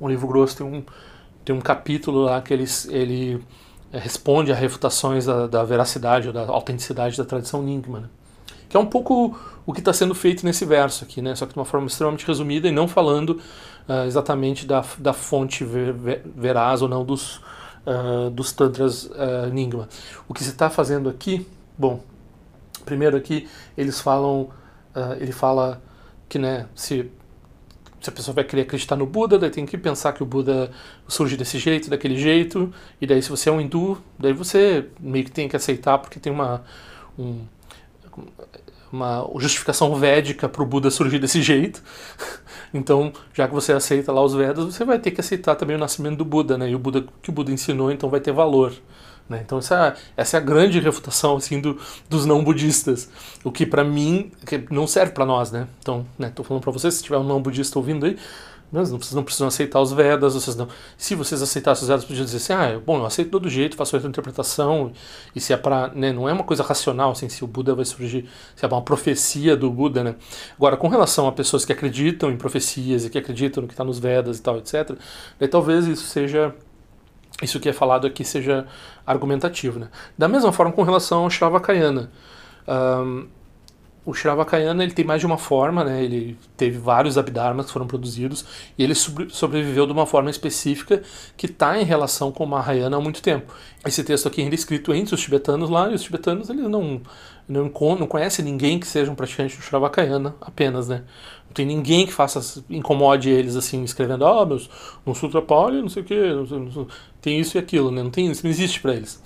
um 0.00 0.08
livro 0.08 0.26
grosso, 0.26 0.56
tem 0.56 0.66
um 0.66 0.82
tem 1.46 1.54
um 1.54 1.60
capítulo 1.60 2.22
lá 2.24 2.42
que 2.42 2.52
ele, 2.52 2.64
ele 2.88 3.44
eh, 3.92 3.98
responde 4.00 4.50
a 4.50 4.54
refutações 4.54 5.26
da, 5.26 5.46
da 5.46 5.62
veracidade 5.62 6.26
ou 6.26 6.32
da 6.32 6.40
autenticidade 6.40 7.16
da 7.16 7.24
tradição 7.24 7.62
Nyingma, 7.62 8.00
né? 8.00 8.08
que 8.68 8.76
é 8.76 8.80
um 8.80 8.84
pouco 8.84 9.38
o 9.64 9.72
que 9.72 9.78
está 9.78 9.92
sendo 9.92 10.12
feito 10.12 10.44
nesse 10.44 10.64
verso 10.64 11.04
aqui, 11.04 11.22
né? 11.22 11.36
só 11.36 11.46
que 11.46 11.52
de 11.52 11.58
uma 11.58 11.64
forma 11.64 11.86
extremamente 11.86 12.26
resumida 12.26 12.66
e 12.66 12.72
não 12.72 12.88
falando 12.88 13.40
uh, 13.88 14.04
exatamente 14.08 14.66
da, 14.66 14.84
da 14.98 15.12
fonte 15.12 15.64
ver, 15.64 15.92
ver, 15.92 16.22
veraz 16.36 16.82
ou 16.82 16.88
não 16.88 17.04
dos, 17.04 17.36
uh, 17.86 18.28
dos 18.28 18.50
tantras 18.50 19.04
uh. 19.04 19.88
O 20.26 20.34
que 20.34 20.42
se 20.42 20.50
está 20.50 20.68
fazendo 20.68 21.08
aqui, 21.08 21.46
bom, 21.78 22.00
primeiro 22.84 23.16
aqui 23.16 23.48
eles 23.78 24.00
falam, 24.00 24.48
ele 25.20 25.30
fala 25.30 25.80
que 26.28 26.40
né, 26.40 26.66
se 26.74 27.08
se 28.06 28.10
a 28.10 28.12
pessoa 28.12 28.34
vai 28.34 28.44
querer 28.44 28.62
acreditar 28.62 28.96
no 28.96 29.04
Buda, 29.04 29.38
daí 29.38 29.50
tem 29.50 29.66
que 29.66 29.76
pensar 29.76 30.12
que 30.12 30.22
o 30.22 30.26
Buda 30.26 30.70
surge 31.08 31.36
desse 31.36 31.58
jeito, 31.58 31.90
daquele 31.90 32.16
jeito, 32.16 32.72
e 33.00 33.06
daí 33.06 33.20
se 33.20 33.28
você 33.28 33.48
é 33.48 33.52
um 33.52 33.60
hindu, 33.60 33.98
daí 34.18 34.32
você 34.32 34.86
meio 35.00 35.24
que 35.24 35.32
tem 35.32 35.48
que 35.48 35.56
aceitar 35.56 35.98
porque 35.98 36.20
tem 36.20 36.32
uma 36.32 36.62
um, 37.18 37.40
uma 38.92 39.28
justificação 39.38 39.94
védica 39.96 40.48
para 40.48 40.62
o 40.62 40.66
Buda 40.66 40.90
surgir 40.90 41.18
desse 41.18 41.42
jeito. 41.42 41.82
Então, 42.74 43.12
já 43.32 43.46
que 43.48 43.54
você 43.54 43.72
aceita 43.72 44.12
lá 44.12 44.22
os 44.22 44.34
Vedas, 44.34 44.64
você 44.64 44.84
vai 44.84 44.98
ter 44.98 45.10
que 45.10 45.20
aceitar 45.20 45.54
também 45.54 45.76
o 45.76 45.78
nascimento 45.78 46.16
do 46.16 46.24
Buda, 46.24 46.58
né? 46.58 46.68
E 46.68 46.74
o 46.74 46.78
Buda 46.78 47.06
que 47.22 47.30
o 47.30 47.32
Buda 47.32 47.50
ensinou, 47.50 47.90
então 47.90 48.10
vai 48.10 48.20
ter 48.20 48.32
valor. 48.32 48.72
Né? 49.28 49.42
Então 49.44 49.58
essa, 49.58 49.94
essa 50.16 50.36
é 50.36 50.38
a 50.38 50.42
grande 50.42 50.78
refutação 50.78 51.36
assim 51.36 51.60
do, 51.60 51.78
dos 52.08 52.24
não 52.24 52.44
budistas, 52.44 53.10
o 53.42 53.50
que 53.50 53.66
para 53.66 53.82
mim 53.82 54.30
que 54.46 54.64
não 54.70 54.86
serve 54.86 55.12
para 55.12 55.26
nós, 55.26 55.50
né? 55.50 55.66
Então, 55.80 56.06
né, 56.18 56.30
tô 56.34 56.44
falando 56.44 56.62
para 56.62 56.72
vocês, 56.72 56.94
se 56.94 57.02
tiver 57.02 57.18
um 57.18 57.24
não 57.24 57.42
budista 57.42 57.78
ouvindo 57.78 58.06
aí, 58.06 58.16
mas 58.70 58.90
não, 58.90 58.98
vocês 58.98 59.14
não 59.14 59.22
precisam 59.22 59.46
aceitar 59.46 59.80
os 59.80 59.92
Vedas, 59.92 60.34
vocês 60.34 60.56
não. 60.56 60.68
Se 60.96 61.14
vocês 61.14 61.40
aceitassem 61.40 61.82
os 61.82 61.88
Vedas, 61.88 62.04
podiam 62.04 62.24
dizer 62.24 62.38
assim, 62.38 62.52
ah, 62.52 62.80
bom, 62.84 62.98
eu 62.98 63.06
aceito 63.06 63.30
todo 63.30 63.48
jeito, 63.48 63.76
faço 63.76 63.94
outra 63.94 64.08
interpretação, 64.08 64.92
e 65.34 65.40
se 65.40 65.52
é 65.52 65.56
para, 65.56 65.88
né, 65.88 66.12
não 66.12 66.28
é 66.28 66.32
uma 66.32 66.42
coisa 66.42 66.62
racional, 66.62 67.12
assim, 67.12 67.28
se 67.28 67.44
o 67.44 67.46
Buda 67.46 67.74
vai 67.74 67.84
surgir, 67.84 68.28
se 68.54 68.64
é 68.64 68.68
uma 68.68 68.82
profecia 68.82 69.56
do 69.56 69.70
Buda, 69.70 70.02
né? 70.02 70.16
Agora, 70.56 70.76
com 70.76 70.88
relação 70.88 71.28
a 71.28 71.32
pessoas 71.32 71.64
que 71.64 71.72
acreditam 71.72 72.30
em 72.30 72.36
profecias 72.36 73.04
e 73.04 73.10
que 73.10 73.18
acreditam 73.18 73.62
no 73.62 73.68
que 73.68 73.74
está 73.74 73.84
nos 73.84 73.98
Vedas 73.98 74.38
e 74.38 74.42
tal, 74.42 74.58
etc., 74.58 74.96
daí 75.38 75.48
talvez 75.48 75.86
isso 75.86 76.04
seja 76.06 76.54
isso 77.42 77.60
que 77.60 77.68
é 77.68 77.72
falado 77.72 78.06
aqui 78.06 78.24
seja 78.24 78.66
argumentativo. 79.06 79.78
Né? 79.78 79.88
Da 80.16 80.28
mesma 80.28 80.52
forma 80.52 80.72
com 80.72 80.82
relação 80.82 81.24
ao 81.24 81.30
Shravakayana. 81.30 82.10
Um, 82.66 83.28
o 84.06 84.14
Shravakayana 84.14 84.84
ele 84.84 84.92
tem 84.92 85.04
mais 85.04 85.18
de 85.20 85.26
uma 85.26 85.36
forma, 85.36 85.82
né? 85.82 86.02
ele 86.02 86.38
teve 86.56 86.78
vários 86.78 87.18
abdharmas 87.18 87.66
que 87.66 87.72
foram 87.72 87.88
produzidos 87.88 88.44
e 88.78 88.84
ele 88.84 88.94
sobreviveu 88.94 89.84
de 89.84 89.92
uma 89.92 90.06
forma 90.06 90.30
específica 90.30 91.02
que 91.36 91.46
está 91.46 91.78
em 91.78 91.84
relação 91.84 92.30
com 92.30 92.44
o 92.44 92.46
Mahayana 92.46 92.96
há 92.96 93.00
muito 93.00 93.20
tempo. 93.20 93.52
Esse 93.84 94.04
texto 94.04 94.28
aqui 94.28 94.40
ainda 94.42 94.54
é 94.54 94.58
escrito 94.58 94.94
entre 94.94 95.12
os 95.12 95.20
tibetanos 95.20 95.68
lá, 95.68 95.90
e 95.90 95.94
os 95.94 96.02
tibetanos 96.02 96.48
eles 96.48 96.68
não, 96.68 97.02
não, 97.48 97.64
não 97.64 98.06
conhecem 98.06 98.44
ninguém 98.44 98.78
que 98.78 98.86
seja 98.86 99.10
um 99.10 99.16
praticante 99.16 99.56
do 99.56 99.62
Shravakayana 99.62 100.36
apenas, 100.40 100.88
né? 100.88 101.02
Tem 101.56 101.64
ninguém 101.64 102.04
que 102.04 102.12
faça, 102.12 102.62
incomode 102.68 103.30
eles 103.30 103.56
assim, 103.56 103.82
escrevendo, 103.82 104.26
ah, 104.26 104.42
oh, 104.42 104.44
meus, 104.44 104.68
no 105.06 105.14
Sutra 105.14 105.40
não 105.40 105.88
sei 105.88 106.02
o 106.02 106.04
que, 106.04 106.14
tem 107.18 107.40
isso 107.40 107.56
e 107.56 107.58
aquilo, 107.58 107.90
né? 107.90 108.02
Não 108.02 108.10
tem 108.10 108.30
isso, 108.30 108.44
não 108.44 108.50
existe 108.50 108.78
para 108.78 108.94
eles. 108.94 109.22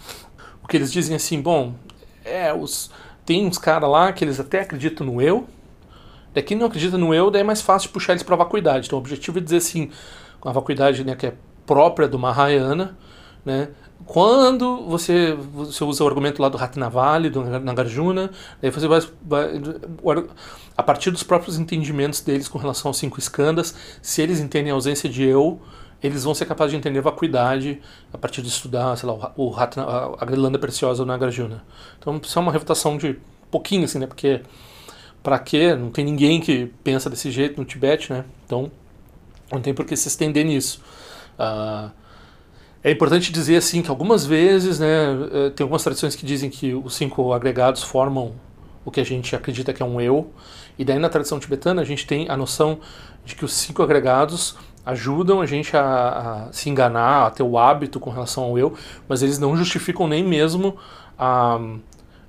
O 0.62 0.68
que 0.68 0.76
eles 0.76 0.92
dizem 0.92 1.16
assim, 1.16 1.42
bom, 1.42 1.74
é, 2.24 2.54
os 2.54 2.88
tem 3.26 3.44
uns 3.44 3.58
caras 3.58 3.90
lá 3.90 4.12
que 4.12 4.24
eles 4.24 4.38
até 4.38 4.60
acreditam 4.60 5.04
no 5.04 5.20
eu. 5.20 5.44
Daqui 6.32 6.54
não 6.54 6.68
acredita 6.68 6.96
no 6.96 7.12
eu, 7.12 7.32
daí 7.32 7.40
é 7.40 7.44
mais 7.44 7.60
fácil 7.60 7.90
puxar 7.90 8.12
eles 8.12 8.22
para 8.22 8.36
vacuidade. 8.36 8.86
Então 8.86 8.96
o 8.96 9.02
objetivo 9.02 9.38
é 9.38 9.40
dizer 9.40 9.56
assim, 9.56 9.90
a 10.44 10.52
vacuidade 10.52 11.02
né, 11.02 11.16
que 11.16 11.26
é 11.26 11.34
própria 11.66 12.06
do 12.06 12.16
Mahayana, 12.16 12.96
né? 13.44 13.68
Quando 14.06 14.88
você, 14.88 15.34
você 15.52 15.84
usa 15.84 16.02
o 16.02 16.06
argumento 16.06 16.40
lá 16.42 16.48
do 16.48 16.56
Ratnavali, 16.56 17.30
do 17.30 17.44
Nagarjuna, 17.44 18.30
daí 18.60 18.70
você 18.70 18.88
vai, 18.88 19.00
vai, 19.22 19.62
a 20.76 20.82
partir 20.82 21.10
dos 21.10 21.22
próprios 21.22 21.58
entendimentos 21.58 22.20
deles 22.20 22.48
com 22.48 22.58
relação 22.58 22.88
aos 22.88 22.96
cinco 22.96 23.18
escandas, 23.18 23.74
se 24.02 24.22
eles 24.22 24.40
entendem 24.40 24.72
a 24.72 24.74
ausência 24.74 25.08
de 25.08 25.22
eu, 25.22 25.60
eles 26.02 26.24
vão 26.24 26.34
ser 26.34 26.46
capazes 26.46 26.72
de 26.72 26.78
entender 26.78 27.00
vacuidade 27.00 27.80
a 28.12 28.18
partir 28.18 28.42
de 28.42 28.48
estudar, 28.48 28.96
sei 28.96 29.08
lá, 29.08 29.32
o, 29.36 29.50
o 29.50 29.54
a, 29.56 30.24
Grilanda 30.24 30.58
Preciosa 30.58 31.04
do 31.04 31.06
Nagarjuna. 31.06 31.62
Então 31.98 32.18
isso 32.22 32.38
é 32.38 32.42
uma 32.42 32.52
refutação 32.52 32.96
de 32.96 33.18
pouquinho, 33.50 33.84
assim, 33.84 33.98
né? 33.98 34.06
Porque 34.06 34.40
para 35.22 35.38
quê? 35.38 35.74
Não 35.74 35.90
tem 35.90 36.04
ninguém 36.04 36.40
que 36.40 36.66
pensa 36.82 37.10
desse 37.10 37.30
jeito 37.30 37.60
no 37.60 37.66
Tibete, 37.66 38.12
né? 38.12 38.24
Então 38.46 38.72
não 39.52 39.60
tem 39.60 39.74
por 39.74 39.84
que 39.84 39.94
se 39.94 40.08
estender 40.08 40.44
nisso. 40.44 40.80
Uh, 41.38 41.90
é 42.82 42.90
importante 42.90 43.32
dizer 43.32 43.56
assim 43.56 43.82
que 43.82 43.90
algumas 43.90 44.24
vezes, 44.24 44.78
né, 44.78 44.86
eh, 45.32 45.50
tem 45.50 45.64
algumas 45.64 45.82
tradições 45.82 46.16
que 46.16 46.24
dizem 46.24 46.48
que 46.48 46.74
os 46.74 46.94
cinco 46.94 47.32
agregados 47.32 47.82
formam 47.82 48.32
o 48.84 48.90
que 48.90 49.00
a 49.00 49.04
gente 49.04 49.36
acredita 49.36 49.72
que 49.72 49.82
é 49.82 49.86
um 49.86 50.00
eu, 50.00 50.30
e 50.78 50.84
daí 50.84 50.98
na 50.98 51.10
tradição 51.10 51.38
tibetana 51.38 51.82
a 51.82 51.84
gente 51.84 52.06
tem 52.06 52.28
a 52.30 52.36
noção 52.36 52.80
de 53.24 53.34
que 53.34 53.44
os 53.44 53.52
cinco 53.52 53.82
agregados 53.82 54.56
ajudam 54.84 55.42
a 55.42 55.46
gente 55.46 55.76
a, 55.76 56.48
a, 56.48 56.52
se 56.52 56.70
enganar, 56.70 57.26
a 57.26 57.30
ter 57.30 57.42
o 57.42 57.58
hábito 57.58 58.00
com 58.00 58.08
relação 58.08 58.44
ao 58.44 58.58
eu, 58.58 58.74
mas 59.06 59.22
eles 59.22 59.38
não 59.38 59.56
justificam 59.56 60.08
nem 60.08 60.24
mesmo 60.24 60.76
a, 61.18 61.60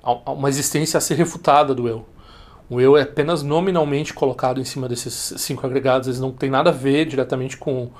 a, 0.02 0.32
uma 0.32 0.50
existência 0.50 0.98
a 0.98 1.00
ser 1.00 1.14
refutada 1.14 1.74
do 1.74 1.88
eu. 1.88 2.06
O 2.68 2.80
eu 2.80 2.96
é 2.96 3.02
apenas 3.02 3.42
nominalmente 3.42 4.14
colocado 4.14 4.60
em 4.60 4.64
cima 4.64 4.88
desses 4.88 5.34
cinco 5.38 5.66
agregados, 5.66 6.08
eles 6.08 6.20
não 6.20 6.30
têm 6.30 6.50
nada 6.50 6.70
a 6.70 6.72
ver 6.72 7.06
diretamente 7.06 7.56
com, 7.56 7.90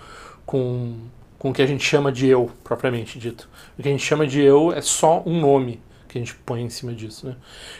com, 0.47 0.95
com 1.43 1.51
o 1.51 1.53
que 1.53 1.61
a 1.61 1.67
gente 1.67 1.83
chama 1.83 2.13
de 2.13 2.29
eu, 2.29 2.53
propriamente 2.63 3.19
dito. 3.19 3.49
O 3.77 3.83
que 3.83 3.89
a 3.89 3.91
gente 3.91 4.05
chama 4.05 4.25
de 4.25 4.41
eu 4.41 4.73
é 4.73 4.81
só 4.81 5.25
um 5.27 5.41
nome 5.41 5.83
que 6.07 6.17
a 6.17 6.21
gente 6.21 6.37
põe 6.37 6.63
em 6.63 6.71
cima 6.71 6.93
disso. 6.93 7.27
Né? 7.27 7.35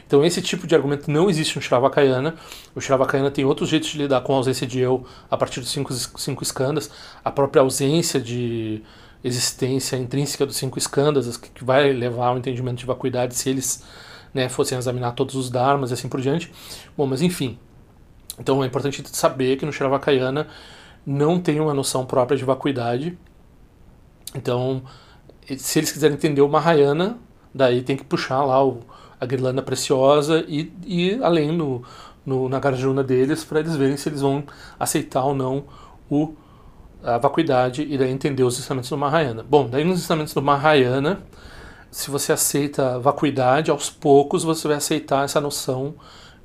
Então 0.05 0.25
esse 0.25 0.43
tipo 0.43 0.67
de 0.67 0.75
argumento 0.75 1.09
não 1.09 1.31
existe 1.31 1.55
no 1.55 1.63
Shravakayana. 1.63 2.35
O 2.75 2.81
Shravakayana 2.81 3.31
tem 3.31 3.45
outros 3.45 3.69
jeitos 3.69 3.91
de 3.91 3.99
lidar 3.99 4.21
com 4.23 4.33
a 4.33 4.37
ausência 4.39 4.67
de 4.67 4.81
eu 4.81 5.07
a 5.31 5.37
partir 5.37 5.61
dos 5.61 5.71
cinco, 5.71 5.95
cinco 5.95 6.43
escandas, 6.43 6.91
a 7.25 7.31
própria 7.31 7.61
ausência 7.61 8.21
de 8.21 8.83
existência 9.23 9.95
intrínseca 9.95 10.45
dos 10.45 10.57
cinco 10.57 10.77
escandas, 10.77 11.37
que 11.37 11.63
vai 11.63 11.93
levar 11.93 12.31
ao 12.31 12.39
entendimento 12.39 12.79
de 12.79 12.87
vacuidade 12.87 13.37
se 13.37 13.49
eles 13.49 13.85
né, 14.35 14.49
fossem 14.49 14.77
examinar 14.77 15.13
todos 15.13 15.37
os 15.37 15.49
dharmas 15.49 15.93
e 15.93 15.95
assim 15.95 16.09
por 16.09 16.21
diante. 16.21 16.51
Bom, 16.97 17.07
mas 17.07 17.23
enfim. 17.23 17.57
Então 18.41 18.61
é 18.65 18.67
importante 18.67 19.05
saber 19.13 19.57
que 19.57 19.65
no 19.65 19.73
Shravakayana 19.73 20.49
não 21.07 21.39
tem 21.39 21.61
uma 21.61 21.73
noção 21.73 22.05
própria 22.05 22.37
de 22.37 22.45
vacuidade. 22.45 23.17
Então, 24.35 24.83
se 25.57 25.79
eles 25.79 25.93
quiserem 25.93 26.17
entender 26.17 26.41
o 26.41 26.49
Mahayana, 26.49 27.19
Daí 27.55 27.83
tem 27.83 27.97
que 27.97 28.05
puxar 28.05 28.43
lá 28.45 28.65
o, 28.65 28.81
a 29.21 29.27
guirlanda 29.27 29.63
preciosa 29.63 30.45
e, 30.49 30.73
e 30.87 31.19
além 31.23 31.53
no, 31.53 31.83
no, 32.25 32.49
na 32.49 32.59
garjuna 32.59 33.05
deles 33.05 33.45
para 33.45 33.61
eles 33.61 33.77
verem 33.77 33.97
se 33.97 34.09
eles 34.09 34.23
vão 34.23 34.43
aceitar 34.79 35.25
ou 35.25 35.35
não 35.35 35.65
o, 36.11 36.35
a 37.03 37.19
vacuidade 37.19 37.83
e 37.83 37.99
daí 37.99 38.11
entender 38.11 38.43
os 38.43 38.59
ensinamentos 38.59 38.89
do 38.89 38.97
Mahayana. 38.97 39.45
Bom, 39.49 39.69
daí 39.69 39.85
nos 39.85 39.99
ensinamentos 39.99 40.33
do 40.33 40.41
Mahayana, 40.41 41.21
se 41.91 42.11
você 42.11 42.33
aceita 42.33 42.99
vacuidade, 42.99 43.71
aos 43.71 43.91
poucos 43.91 44.43
você 44.43 44.67
vai 44.67 44.79
aceitar 44.79 45.25
essa 45.25 45.41
noção 45.41 45.95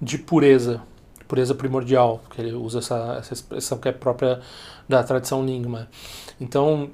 de 0.01 0.17
pureza, 0.17 0.81
pureza 1.25 1.55
primordial, 1.55 2.21
que 2.29 2.41
ele 2.41 2.53
usa 2.53 2.79
essa, 2.79 3.15
essa 3.19 3.33
expressão 3.33 3.77
que 3.77 3.87
é 3.87 3.93
própria 3.93 4.41
da 4.89 5.01
tradição 5.03 5.41
Nyingma. 5.41 5.87
Então, 6.39 6.91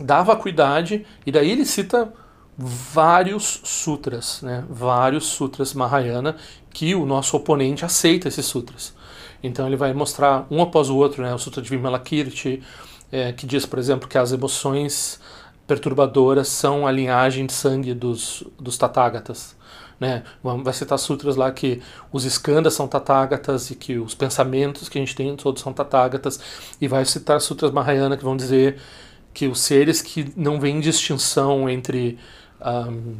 dá 0.00 0.22
vacuidade, 0.22 1.04
e 1.26 1.32
daí 1.32 1.50
ele 1.50 1.64
cita 1.64 2.12
vários 2.56 3.60
sutras, 3.64 4.40
né? 4.42 4.64
vários 4.68 5.26
sutras 5.26 5.74
Mahayana 5.74 6.36
que 6.70 6.94
o 6.94 7.04
nosso 7.04 7.36
oponente 7.36 7.84
aceita 7.84 8.28
esses 8.28 8.46
sutras. 8.46 8.94
Então 9.42 9.66
ele 9.66 9.76
vai 9.76 9.92
mostrar 9.92 10.46
um 10.50 10.62
após 10.62 10.88
o 10.88 10.96
outro, 10.96 11.22
né? 11.22 11.34
o 11.34 11.38
Sutra 11.38 11.60
de 11.60 11.68
Vimalakirti, 11.68 12.62
é, 13.10 13.32
que 13.32 13.46
diz, 13.46 13.66
por 13.66 13.78
exemplo, 13.78 14.08
que 14.08 14.16
as 14.16 14.32
emoções 14.32 15.20
perturbadoras 15.66 16.48
são 16.48 16.86
a 16.86 16.92
linhagem 16.92 17.46
de 17.46 17.52
sangue 17.52 17.94
dos, 17.94 18.44
dos 18.58 18.78
Tathagatas. 18.78 19.56
Né? 19.98 20.22
Vai 20.42 20.72
citar 20.72 20.98
sutras 20.98 21.36
lá 21.36 21.50
que 21.52 21.80
os 22.12 22.24
escandas 22.24 22.74
são 22.74 22.88
Tathagatas 22.88 23.70
e 23.70 23.74
que 23.74 23.98
os 23.98 24.14
pensamentos 24.14 24.88
que 24.88 24.98
a 24.98 25.00
gente 25.00 25.14
tem 25.14 25.34
todos 25.36 25.62
são 25.62 25.72
Tathagatas. 25.72 26.40
E 26.80 26.88
vai 26.88 27.04
citar 27.04 27.40
sutras 27.40 27.70
Mahayana 27.70 28.16
que 28.16 28.24
vão 28.24 28.36
dizer 28.36 28.78
que 29.32 29.46
os 29.46 29.60
seres 29.60 30.02
que 30.02 30.32
não 30.36 30.60
veem 30.60 30.80
distinção 30.80 31.68
entre 31.68 32.18
um, 32.60 33.16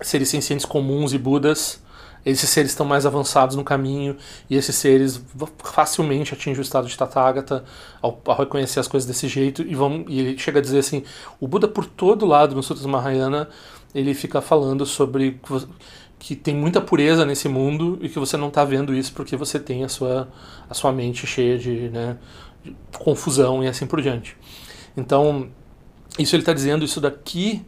seres 0.00 0.28
sencientes 0.28 0.64
comuns 0.64 1.12
e 1.12 1.18
Budas. 1.18 1.82
Esses 2.24 2.48
seres 2.48 2.70
estão 2.70 2.86
mais 2.86 3.04
avançados 3.04 3.54
no 3.54 3.62
caminho 3.62 4.16
e 4.48 4.56
esses 4.56 4.74
seres 4.74 5.22
facilmente 5.58 6.32
atingem 6.32 6.58
o 6.58 6.62
estado 6.62 6.88
de 6.88 6.96
Tathagata 6.96 7.64
ao, 8.00 8.18
ao 8.24 8.38
reconhecer 8.38 8.80
as 8.80 8.88
coisas 8.88 9.06
desse 9.06 9.28
jeito 9.28 9.60
e, 9.60 9.74
vão, 9.74 10.06
e 10.08 10.20
ele 10.20 10.38
chega 10.38 10.58
a 10.58 10.62
dizer 10.62 10.78
assim, 10.78 11.04
o 11.38 11.46
Buda 11.46 11.68
por 11.68 11.84
todo 11.84 12.24
lado 12.24 12.54
no 12.54 12.62
Sutras 12.62 12.86
Mahayana 12.86 13.50
ele 13.94 14.14
fica 14.14 14.40
falando 14.40 14.86
sobre 14.86 15.38
que 16.18 16.34
tem 16.34 16.54
muita 16.54 16.80
pureza 16.80 17.26
nesse 17.26 17.46
mundo 17.46 17.98
e 18.00 18.08
que 18.08 18.18
você 18.18 18.38
não 18.38 18.48
está 18.48 18.64
vendo 18.64 18.94
isso 18.94 19.12
porque 19.12 19.36
você 19.36 19.60
tem 19.60 19.84
a 19.84 19.88
sua, 19.90 20.26
a 20.68 20.72
sua 20.72 20.92
mente 20.92 21.26
cheia 21.26 21.58
de, 21.58 21.90
né, 21.90 22.16
de 22.64 22.74
confusão 22.98 23.62
e 23.62 23.68
assim 23.68 23.86
por 23.86 24.00
diante. 24.00 24.34
Então, 24.96 25.48
isso 26.18 26.34
ele 26.34 26.42
está 26.42 26.52
dizendo, 26.52 26.84
isso 26.84 27.00
daqui 27.00 27.64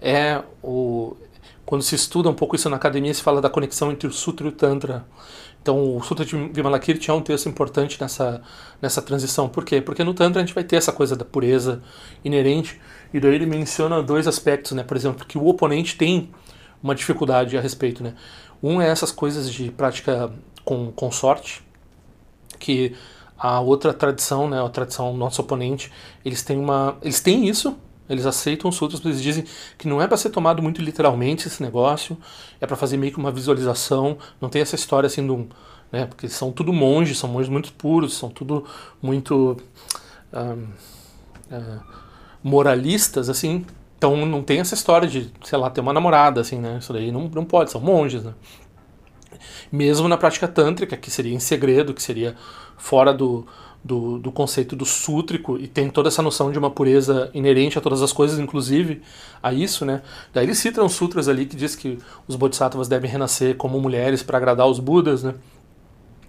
é 0.00 0.42
o 0.62 1.16
quando 1.64 1.82
se 1.82 1.94
estuda 1.94 2.28
um 2.28 2.34
pouco 2.34 2.54
isso 2.54 2.68
na 2.68 2.76
academia, 2.76 3.14
se 3.14 3.22
fala 3.22 3.40
da 3.40 3.48
conexão 3.48 3.90
entre 3.90 4.06
o 4.06 4.12
Sutra 4.12 4.46
e 4.46 4.50
o 4.50 4.52
Tantra. 4.52 5.06
Então, 5.62 5.96
o 5.96 6.02
Sutra 6.02 6.22
de 6.22 6.36
Vimalakirti 6.36 7.08
é 7.08 7.14
um 7.14 7.22
texto 7.22 7.48
importante 7.48 7.98
nessa, 7.98 8.42
nessa 8.80 9.00
transição. 9.00 9.48
Por 9.48 9.64
quê? 9.64 9.80
Porque 9.80 10.04
no 10.04 10.12
Tantra 10.12 10.42
a 10.42 10.44
gente 10.44 10.54
vai 10.54 10.64
ter 10.64 10.76
essa 10.76 10.92
coisa 10.92 11.16
da 11.16 11.24
pureza 11.24 11.82
inerente, 12.22 12.78
e 13.14 13.18
daí 13.18 13.36
ele 13.36 13.46
menciona 13.46 14.02
dois 14.02 14.26
aspectos, 14.26 14.72
né? 14.72 14.82
Por 14.82 14.96
exemplo, 14.98 15.24
que 15.24 15.38
o 15.38 15.46
oponente 15.46 15.96
tem 15.96 16.28
uma 16.82 16.94
dificuldade 16.94 17.56
a 17.56 17.60
respeito, 17.62 18.02
né? 18.02 18.14
Um 18.62 18.78
é 18.78 18.88
essas 18.88 19.10
coisas 19.10 19.50
de 19.50 19.70
prática 19.70 20.30
com, 20.64 20.92
com 20.92 21.10
sorte, 21.10 21.62
que 22.58 22.94
a 23.42 23.60
outra 23.60 23.92
tradição, 23.92 24.48
né, 24.48 24.64
a 24.64 24.68
tradição 24.68 25.16
nosso 25.16 25.42
oponente, 25.42 25.90
eles 26.24 26.42
têm 26.42 26.58
uma, 26.58 26.96
eles 27.02 27.20
têm 27.20 27.48
isso, 27.48 27.76
Eles 28.08 28.26
aceitam 28.26 28.68
os 28.68 28.76
sutras, 28.76 29.04
eles 29.04 29.22
dizem 29.22 29.44
que 29.78 29.88
não 29.88 30.00
é 30.02 30.06
para 30.06 30.16
ser 30.16 30.30
tomado 30.30 30.62
muito 30.62 30.82
literalmente 30.82 31.46
esse 31.48 31.62
negócio, 31.62 32.16
é 32.60 32.66
para 32.66 32.76
fazer 32.76 32.96
meio 32.98 33.12
que 33.12 33.18
uma 33.18 33.30
visualização, 33.30 34.18
não 34.40 34.48
tem 34.50 34.60
essa 34.60 34.74
história 34.74 35.06
assim 35.06 35.24
de 35.24 35.32
um, 35.32 35.48
né, 35.90 36.06
porque 36.06 36.28
são 36.28 36.52
tudo 36.52 36.72
monges, 36.72 37.18
são 37.18 37.30
monges 37.30 37.48
muito 37.48 37.72
puros, 37.72 38.14
são 38.16 38.28
tudo 38.28 38.64
muito 39.00 39.56
um, 40.32 40.68
uh, 41.56 41.82
moralistas, 42.42 43.28
assim, 43.30 43.64
então 43.96 44.26
não 44.26 44.42
tem 44.42 44.60
essa 44.60 44.74
história 44.74 45.08
de, 45.08 45.32
sei 45.44 45.58
lá, 45.58 45.70
ter 45.70 45.80
uma 45.80 45.92
namorada, 45.92 46.40
assim, 46.40 46.58
né, 46.58 46.78
isso 46.80 46.92
daí 46.92 47.12
não, 47.12 47.28
não 47.28 47.44
pode, 47.44 47.70
são 47.70 47.80
monges, 47.80 48.24
né. 48.24 48.34
Mesmo 49.70 50.08
na 50.08 50.16
prática 50.16 50.48
tântrica, 50.48 50.96
que 50.96 51.10
seria 51.10 51.34
em 51.34 51.40
segredo, 51.40 51.94
que 51.94 52.02
seria 52.02 52.34
fora 52.76 53.12
do, 53.12 53.46
do, 53.84 54.18
do, 54.18 54.30
conceito 54.30 54.76
do 54.76 54.84
sútrico 54.84 55.58
e 55.58 55.66
tem 55.66 55.90
toda 55.90 56.08
essa 56.08 56.22
noção 56.22 56.52
de 56.52 56.58
uma 56.58 56.70
pureza 56.70 57.30
inerente 57.34 57.78
a 57.78 57.80
todas 57.80 58.02
as 58.02 58.12
coisas, 58.12 58.38
inclusive 58.38 59.02
a 59.42 59.52
isso, 59.52 59.84
né? 59.84 60.02
Daí 60.32 60.44
ele 60.44 60.54
cita 60.54 60.82
uns 60.82 60.92
sutras 60.92 61.28
ali 61.28 61.46
que 61.46 61.56
diz 61.56 61.74
que 61.74 61.98
os 62.28 62.36
bodhisattvas 62.36 62.88
devem 62.88 63.10
renascer 63.10 63.56
como 63.56 63.80
mulheres 63.80 64.22
para 64.22 64.38
agradar 64.38 64.66
os 64.68 64.78
budas, 64.78 65.22
né? 65.22 65.34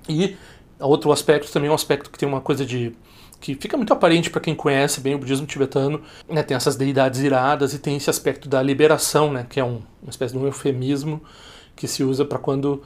E 0.09 0.35
outro 0.79 1.11
aspecto 1.11 1.51
também 1.51 1.69
é 1.69 1.71
um 1.71 1.75
aspecto 1.75 2.09
que 2.09 2.17
tem 2.17 2.27
uma 2.27 2.41
coisa 2.41 2.65
de 2.65 2.95
que 3.39 3.55
fica 3.55 3.75
muito 3.75 3.91
aparente 3.91 4.29
para 4.29 4.39
quem 4.39 4.55
conhece 4.55 5.01
bem 5.01 5.15
o 5.15 5.17
budismo 5.17 5.45
tibetano, 5.45 6.01
né? 6.29 6.41
Tem 6.43 6.55
essas 6.55 6.77
deidades 6.77 7.19
iradas 7.19 7.73
e 7.73 7.79
tem 7.79 7.97
esse 7.97 8.09
aspecto 8.09 8.47
da 8.47 8.63
liberação, 8.63 9.31
né? 9.31 9.45
Que 9.47 9.59
é 9.59 9.63
um, 9.63 9.81
uma 10.01 10.09
espécie 10.09 10.33
de 10.33 10.39
um 10.39 10.45
eufemismo 10.45 11.21
que 11.75 11.87
se 11.87 12.03
usa 12.03 12.23
para 12.25 12.39
quando 12.39 12.81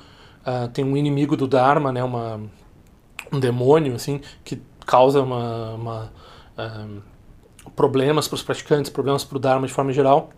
uh, 0.46 0.68
tem 0.74 0.84
um 0.86 0.96
inimigo 0.96 1.36
do 1.36 1.48
dharma, 1.48 1.92
né? 1.92 2.04
Uma 2.04 2.40
um 3.32 3.40
demônio 3.40 3.96
assim 3.96 4.22
que 4.44 4.62
causa 4.86 5.22
uma, 5.22 5.74
uma 5.74 6.14
um, 6.58 7.02
problemas 7.76 8.28
para 8.28 8.36
os 8.36 8.44
praticantes, 8.44 8.90
problemas 8.90 9.24
para 9.24 9.36
o 9.36 9.40
Dharma 9.40 9.68
de 9.68 9.74
forma 9.74 9.92
geral. 9.92 10.30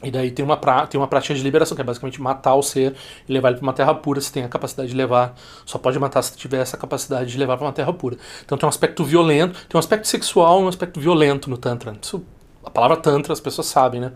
E 0.00 0.12
daí 0.12 0.30
tem 0.30 0.44
uma, 0.44 0.56
pra, 0.56 0.86
tem 0.86 1.00
uma 1.00 1.08
prática 1.08 1.34
de 1.34 1.42
liberação, 1.42 1.74
que 1.74 1.80
é 1.80 1.84
basicamente 1.84 2.22
matar 2.22 2.54
o 2.54 2.62
ser 2.62 2.94
e 3.28 3.32
levar 3.32 3.48
ele 3.48 3.58
para 3.58 3.66
uma 3.66 3.72
terra 3.72 3.92
pura. 3.92 4.20
Se 4.20 4.32
tem 4.32 4.44
a 4.44 4.48
capacidade 4.48 4.90
de 4.90 4.94
levar, 4.94 5.34
só 5.66 5.76
pode 5.76 5.98
matar 5.98 6.22
se 6.22 6.36
tiver 6.36 6.60
essa 6.60 6.76
capacidade 6.76 7.32
de 7.32 7.36
levar 7.36 7.56
para 7.56 7.66
uma 7.66 7.72
terra 7.72 7.92
pura. 7.92 8.16
Então 8.44 8.56
tem 8.56 8.64
um 8.64 8.68
aspecto 8.68 9.02
violento, 9.04 9.58
tem 9.66 9.76
um 9.76 9.80
aspecto 9.80 10.06
sexual 10.06 10.60
e 10.60 10.64
um 10.64 10.68
aspecto 10.68 11.00
violento 11.00 11.50
no 11.50 11.58
Tantra. 11.58 11.96
Isso, 12.00 12.22
a 12.64 12.70
palavra 12.70 12.96
Tantra 12.96 13.32
as 13.32 13.40
pessoas 13.40 13.66
sabem, 13.66 14.00
né? 14.00 14.12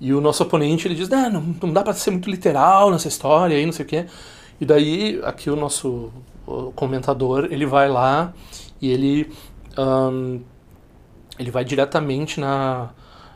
E 0.00 0.12
o 0.12 0.20
nosso 0.20 0.42
oponente 0.42 0.86
ele 0.86 0.94
diz: 0.94 1.08
não, 1.08 1.54
não 1.62 1.72
dá 1.72 1.82
para 1.82 1.92
ser 1.92 2.10
muito 2.10 2.30
literal 2.30 2.90
nessa 2.90 3.08
história 3.08 3.56
aí, 3.56 3.64
não 3.66 3.72
sei 3.72 3.84
o 3.84 3.88
quê. 3.88 4.06
E 4.60 4.66
daí 4.66 5.20
aqui 5.24 5.50
o 5.50 5.56
nosso 5.56 6.10
comentador 6.74 7.48
ele 7.50 7.66
vai 7.66 7.88
lá 7.88 8.32
e 8.80 8.90
ele 8.90 9.30
um, 9.76 10.40
ele 11.38 11.50
vai 11.50 11.64
diretamente 11.64 12.40
na, 12.40 12.90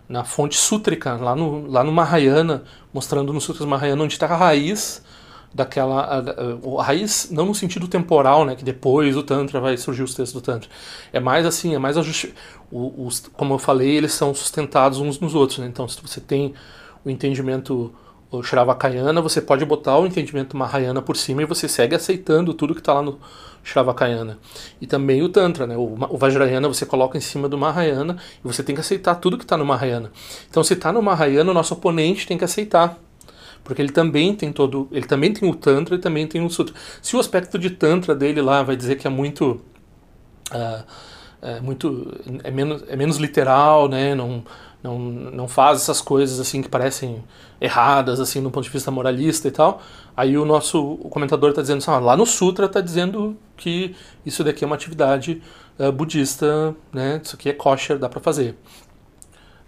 na 0.08 0.24
fonte 0.24 0.56
sútrica, 0.56 1.14
lá 1.14 1.36
no, 1.36 1.66
lá 1.68 1.84
no 1.84 1.92
Mahayana, 1.92 2.64
mostrando 2.92 3.32
no 3.32 3.40
Sutras 3.40 3.66
Mahayana 3.66 4.02
onde 4.02 4.14
está 4.14 4.26
a 4.26 4.36
raiz 4.36 5.02
daquela. 5.54 6.00
A, 6.00 6.18
a, 6.18 6.80
a, 6.80 6.82
raiz, 6.82 7.28
não 7.30 7.46
no 7.46 7.54
sentido 7.54 7.88
temporal, 7.88 8.44
né, 8.44 8.54
que 8.54 8.64
depois 8.64 9.16
o 9.16 9.22
Tantra 9.22 9.60
vai 9.60 9.76
surgir 9.76 10.02
os 10.02 10.14
textos 10.14 10.40
do 10.40 10.44
Tantra. 10.44 10.68
É 11.12 11.20
mais 11.20 11.46
assim, 11.46 11.74
é 11.74 11.78
mais 11.78 11.96
a 11.96 12.02
justi 12.02 12.34
o, 12.70 13.06
os, 13.06 13.20
Como 13.20 13.54
eu 13.54 13.58
falei, 13.58 13.96
eles 13.96 14.12
são 14.12 14.34
sustentados 14.34 14.98
uns 14.98 15.20
nos 15.20 15.34
outros. 15.34 15.58
Né? 15.58 15.66
Então, 15.66 15.86
se 15.88 16.00
você 16.00 16.20
tem 16.20 16.54
o 17.04 17.10
entendimento 17.10 17.92
o 18.32 18.42
Shravakayana, 18.42 19.20
você 19.20 19.42
pode 19.42 19.62
botar 19.66 19.98
o 19.98 20.06
entendimento 20.06 20.56
Mahayana 20.56 21.02
por 21.02 21.18
cima 21.18 21.42
e 21.42 21.44
você 21.44 21.68
segue 21.68 21.94
aceitando 21.94 22.54
tudo 22.54 22.74
que 22.74 22.80
está 22.80 22.94
lá 22.94 23.02
no 23.02 23.18
Shravakayana. 23.62 24.38
E 24.80 24.86
também 24.86 25.22
o 25.22 25.28
Tantra, 25.28 25.66
né? 25.66 25.76
o, 25.76 25.94
o 26.08 26.16
Vajrayana 26.16 26.66
você 26.66 26.86
coloca 26.86 27.18
em 27.18 27.20
cima 27.20 27.46
do 27.46 27.58
Mahayana 27.58 28.16
e 28.42 28.48
você 28.48 28.62
tem 28.62 28.74
que 28.74 28.80
aceitar 28.80 29.16
tudo 29.16 29.36
que 29.36 29.44
está 29.44 29.56
no 29.56 29.66
Mahayana. 29.66 30.10
Então 30.48 30.64
se 30.64 30.72
está 30.72 30.90
no 30.90 31.02
Mahayana, 31.02 31.50
o 31.50 31.54
nosso 31.54 31.74
oponente 31.74 32.26
tem 32.26 32.38
que 32.38 32.44
aceitar. 32.44 32.98
Porque 33.64 33.80
ele 33.80 33.92
também 33.92 34.34
tem 34.34 34.52
todo. 34.52 34.88
Ele 34.90 35.06
também 35.06 35.32
tem 35.32 35.48
o 35.48 35.54
Tantra 35.54 35.94
e 35.94 35.98
também 35.98 36.26
tem 36.26 36.44
o 36.44 36.50
Sutra. 36.50 36.74
Se 37.00 37.16
o 37.16 37.20
aspecto 37.20 37.58
de 37.58 37.70
Tantra 37.70 38.14
dele 38.14 38.40
lá 38.42 38.62
vai 38.62 38.76
dizer 38.76 38.96
que 38.96 39.06
é 39.06 39.10
muito. 39.10 39.60
Uh, 40.50 40.84
é 41.40 41.60
muito. 41.60 42.12
É 42.42 42.50
menos, 42.50 42.84
é 42.88 42.96
menos 42.96 43.16
literal, 43.18 43.88
né? 43.88 44.14
Não, 44.14 44.44
não, 44.82 44.98
não 44.98 45.48
faz 45.48 45.80
essas 45.82 46.00
coisas 46.00 46.40
assim 46.40 46.60
que 46.60 46.68
parecem 46.68 47.22
erradas 47.60 48.18
assim 48.18 48.42
do 48.42 48.50
ponto 48.50 48.64
de 48.64 48.70
vista 48.70 48.90
moralista 48.90 49.46
e 49.46 49.50
tal. 49.50 49.80
Aí 50.16 50.36
o 50.36 50.44
nosso 50.44 50.82
o 50.82 51.08
comentador 51.08 51.50
está 51.50 51.62
dizendo 51.62 51.78
assim, 51.78 51.90
ah, 51.90 51.98
lá 51.98 52.16
no 52.16 52.26
Sutra 52.26 52.66
está 52.66 52.80
dizendo 52.80 53.36
que 53.56 53.94
isso 54.26 54.42
daqui 54.42 54.64
é 54.64 54.66
uma 54.66 54.74
atividade 54.74 55.40
uh, 55.78 55.92
budista, 55.92 56.74
né? 56.92 57.20
Isso 57.22 57.36
aqui 57.36 57.48
é 57.48 57.52
kosher, 57.52 57.98
dá 57.98 58.08
para 58.08 58.20
fazer. 58.20 58.56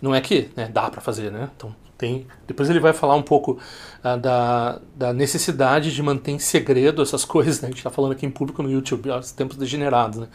Não 0.02 0.12
é 0.14 0.20
que, 0.20 0.50
né? 0.56 0.68
Dá 0.68 0.90
para 0.90 1.00
fazer, 1.00 1.30
né? 1.30 1.48
Então 1.56 1.74
tem. 1.96 2.26
Depois 2.46 2.70
ele 2.70 2.80
vai 2.80 2.92
falar 2.92 3.14
um 3.14 3.22
pouco 3.22 3.58
uh, 4.02 4.18
da, 4.18 4.80
da 4.94 5.12
necessidade 5.12 5.94
de 5.94 6.02
manter 6.02 6.32
em 6.32 6.38
segredo 6.38 7.02
essas 7.02 7.24
coisas, 7.26 7.60
né? 7.60 7.68
A 7.68 7.70
gente 7.70 7.78
está 7.78 7.90
falando 7.90 8.12
aqui 8.12 8.26
em 8.26 8.30
público 8.30 8.62
no 8.62 8.70
YouTube, 8.70 9.10
aos 9.10 9.32
tempos 9.32 9.56
degenerados, 9.56 10.18
né? 10.18 10.28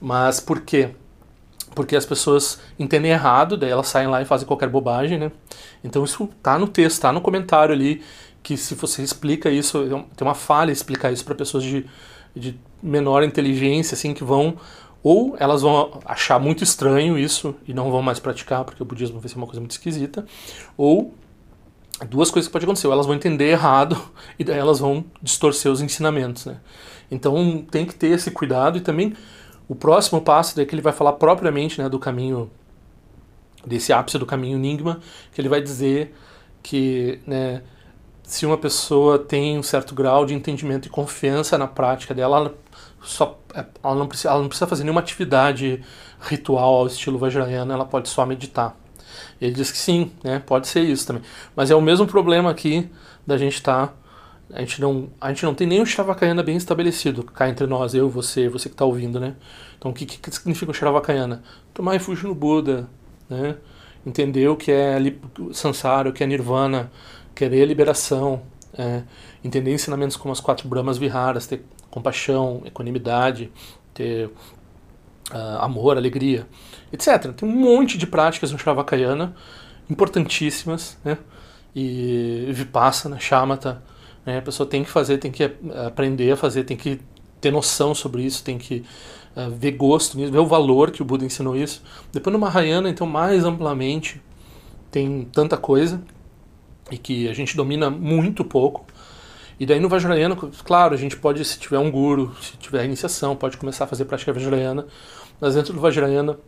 Mas 0.00 0.40
por 0.40 0.60
quê? 0.60 0.90
porque 1.74 1.96
as 1.96 2.06
pessoas 2.06 2.60
entendem 2.78 3.10
errado, 3.10 3.56
daí 3.56 3.70
elas 3.70 3.88
saem 3.88 4.06
lá 4.06 4.22
e 4.22 4.24
fazem 4.24 4.46
qualquer 4.46 4.68
bobagem, 4.68 5.18
né? 5.18 5.32
Então 5.82 6.04
isso 6.04 6.28
tá 6.42 6.58
no 6.58 6.68
texto, 6.68 7.00
tá 7.00 7.12
no 7.12 7.20
comentário 7.20 7.74
ali, 7.74 8.02
que 8.42 8.56
se 8.56 8.74
você 8.74 9.02
explica 9.02 9.50
isso, 9.50 9.82
é 9.82 9.88
tem 9.88 10.26
uma 10.26 10.34
falha 10.34 10.70
explicar 10.70 11.12
isso 11.12 11.24
para 11.24 11.34
pessoas 11.34 11.64
de, 11.64 11.84
de 12.34 12.58
menor 12.82 13.22
inteligência, 13.22 13.94
assim, 13.94 14.14
que 14.14 14.22
vão 14.22 14.56
ou 15.04 15.36
elas 15.38 15.60
vão 15.60 16.00
achar 16.06 16.40
muito 16.40 16.64
estranho 16.64 17.18
isso 17.18 17.54
e 17.68 17.74
não 17.74 17.90
vão 17.90 18.00
mais 18.00 18.18
praticar, 18.18 18.64
porque 18.64 18.82
o 18.82 18.86
budismo 18.86 19.20
vai 19.20 19.28
ser 19.28 19.36
uma 19.36 19.46
coisa 19.46 19.60
muito 19.60 19.72
esquisita, 19.72 20.24
ou 20.78 21.12
duas 22.08 22.30
coisas 22.30 22.48
que 22.48 22.52
pode 22.52 22.64
acontecer, 22.64 22.86
ou 22.86 22.92
elas 22.94 23.04
vão 23.04 23.14
entender 23.14 23.50
errado 23.50 24.00
e 24.38 24.42
daí 24.42 24.58
elas 24.58 24.78
vão 24.78 25.04
distorcer 25.22 25.70
os 25.70 25.82
ensinamentos, 25.82 26.46
né? 26.46 26.56
Então 27.10 27.62
tem 27.70 27.84
que 27.84 27.94
ter 27.94 28.08
esse 28.08 28.30
cuidado 28.30 28.78
e 28.78 28.80
também 28.80 29.12
o 29.68 29.74
próximo 29.74 30.22
passo 30.22 30.58
é 30.58 30.64
que 30.64 30.74
ele 30.74 30.80
vai 30.80 30.92
falar 30.92 31.12
propriamente 31.12 31.80
né, 31.82 31.88
do 31.88 31.98
caminho, 31.98 32.50
desse 33.66 33.92
ápice 33.92 34.18
do 34.18 34.24
caminho 34.24 34.56
Enigma, 34.56 35.00
que 35.32 35.40
ele 35.40 35.50
vai 35.50 35.60
dizer 35.60 36.14
que 36.62 37.20
né, 37.26 37.62
se 38.22 38.46
uma 38.46 38.56
pessoa 38.56 39.18
tem 39.18 39.58
um 39.58 39.62
certo 39.62 39.94
grau 39.94 40.24
de 40.24 40.34
entendimento 40.34 40.86
e 40.86 40.90
confiança 40.90 41.58
na 41.58 41.66
prática 41.66 42.14
dela, 42.14 42.38
ela, 42.38 42.54
só, 43.04 43.38
ela, 43.82 43.94
não, 43.94 44.06
precisa, 44.06 44.30
ela 44.30 44.40
não 44.40 44.48
precisa 44.48 44.66
fazer 44.66 44.82
nenhuma 44.84 45.00
atividade 45.00 45.82
ritual 46.20 46.74
ao 46.76 46.86
estilo 46.86 47.18
Vajrayana, 47.18 47.74
ela 47.74 47.84
pode 47.84 48.08
só 48.08 48.24
meditar. 48.26 48.76
Ele 49.40 49.52
diz 49.52 49.70
que 49.70 49.78
sim, 49.78 50.10
né, 50.22 50.42
pode 50.44 50.66
ser 50.66 50.80
isso 50.80 51.06
também. 51.06 51.22
Mas 51.54 51.70
é 51.70 51.74
o 51.74 51.80
mesmo 51.80 52.06
problema 52.06 52.50
aqui 52.50 52.90
da 53.26 53.36
gente 53.36 53.54
estar. 53.54 53.88
Tá 53.88 53.94
a 54.52 54.60
gente 54.60 54.80
não, 54.80 55.08
a 55.20 55.28
gente 55.28 55.44
não 55.44 55.54
tem 55.54 55.66
nem 55.66 55.84
Shravakayana 55.84 56.42
bem 56.42 56.56
estabelecido 56.56 57.22
cá 57.22 57.48
entre 57.48 57.66
nós, 57.66 57.94
eu, 57.94 58.08
você, 58.08 58.48
você 58.48 58.68
que 58.68 58.74
está 58.74 58.84
ouvindo, 58.84 59.18
né? 59.18 59.34
Então 59.78 59.90
o 59.90 59.94
que, 59.94 60.04
que 60.04 60.30
significa 60.34 60.70
o 60.70 60.74
Shravakayana? 60.74 61.42
Tomar 61.72 61.92
refúgio 61.92 62.28
no 62.28 62.34
Buda, 62.34 62.88
né? 63.28 63.56
Entender 64.06 64.48
o 64.48 64.56
que 64.56 64.70
é 64.70 64.96
Sansara, 65.52 66.10
o 66.10 66.12
que 66.12 66.22
é 66.22 66.26
Nirvana, 66.26 66.90
querer 67.34 67.64
liberação, 67.64 68.42
é, 68.76 69.02
entender 69.42 69.72
ensinamentos 69.72 70.16
como 70.16 70.30
as 70.30 70.40
quatro 70.40 70.68
Brahmas 70.68 70.98
Viharas, 70.98 71.46
ter 71.46 71.64
compaixão, 71.94 72.60
equanimidade, 72.64 73.52
ter 73.94 74.26
uh, 74.26 75.58
amor, 75.60 75.96
alegria, 75.96 76.44
etc. 76.92 77.32
Tem 77.32 77.48
um 77.48 77.52
monte 77.52 77.96
de 77.96 78.04
práticas 78.04 78.50
no 78.50 78.58
Shravakayana 78.58 79.32
importantíssimas, 79.88 80.98
né? 81.04 81.16
E 81.74 82.48
Vipassana, 82.50 83.20
Shamatha, 83.20 83.80
né? 84.26 84.38
A 84.38 84.42
pessoa 84.42 84.68
tem 84.68 84.82
que 84.82 84.90
fazer, 84.90 85.18
tem 85.18 85.30
que 85.30 85.44
aprender 85.86 86.32
a 86.32 86.36
fazer, 86.36 86.64
tem 86.64 86.76
que 86.76 87.00
ter 87.40 87.52
noção 87.52 87.94
sobre 87.94 88.22
isso, 88.22 88.42
tem 88.42 88.58
que 88.58 88.84
uh, 89.36 89.48
ver 89.50 89.72
gosto 89.72 90.16
nisso, 90.16 90.32
ver 90.32 90.38
o 90.38 90.46
valor 90.46 90.90
que 90.90 91.00
o 91.00 91.04
Buda 91.04 91.24
ensinou 91.24 91.56
isso. 91.56 91.80
Depois 92.12 92.32
no 92.32 92.40
Mahayana, 92.40 92.88
então, 92.90 93.06
mais 93.06 93.44
amplamente, 93.44 94.20
tem 94.90 95.28
tanta 95.32 95.56
coisa 95.56 96.02
e 96.90 96.98
que 96.98 97.28
a 97.28 97.32
gente 97.32 97.56
domina 97.56 97.88
muito 97.88 98.44
pouco. 98.44 98.84
E 99.58 99.66
daí 99.66 99.78
no 99.78 99.88
Vajrayana, 99.88 100.36
claro, 100.64 100.94
a 100.94 100.96
gente 100.96 101.16
pode, 101.16 101.44
se 101.44 101.58
tiver 101.58 101.78
um 101.78 101.90
guru, 101.90 102.34
se 102.40 102.56
tiver 102.56 102.84
iniciação, 102.84 103.36
pode 103.36 103.56
começar 103.56 103.84
a 103.84 103.86
fazer 103.86 104.04
prática 104.04 104.32
Vajrayana, 104.32 104.86
mas 105.40 105.54
dentro 105.54 105.72
do 105.72 105.80
Vajrayana 105.80 106.38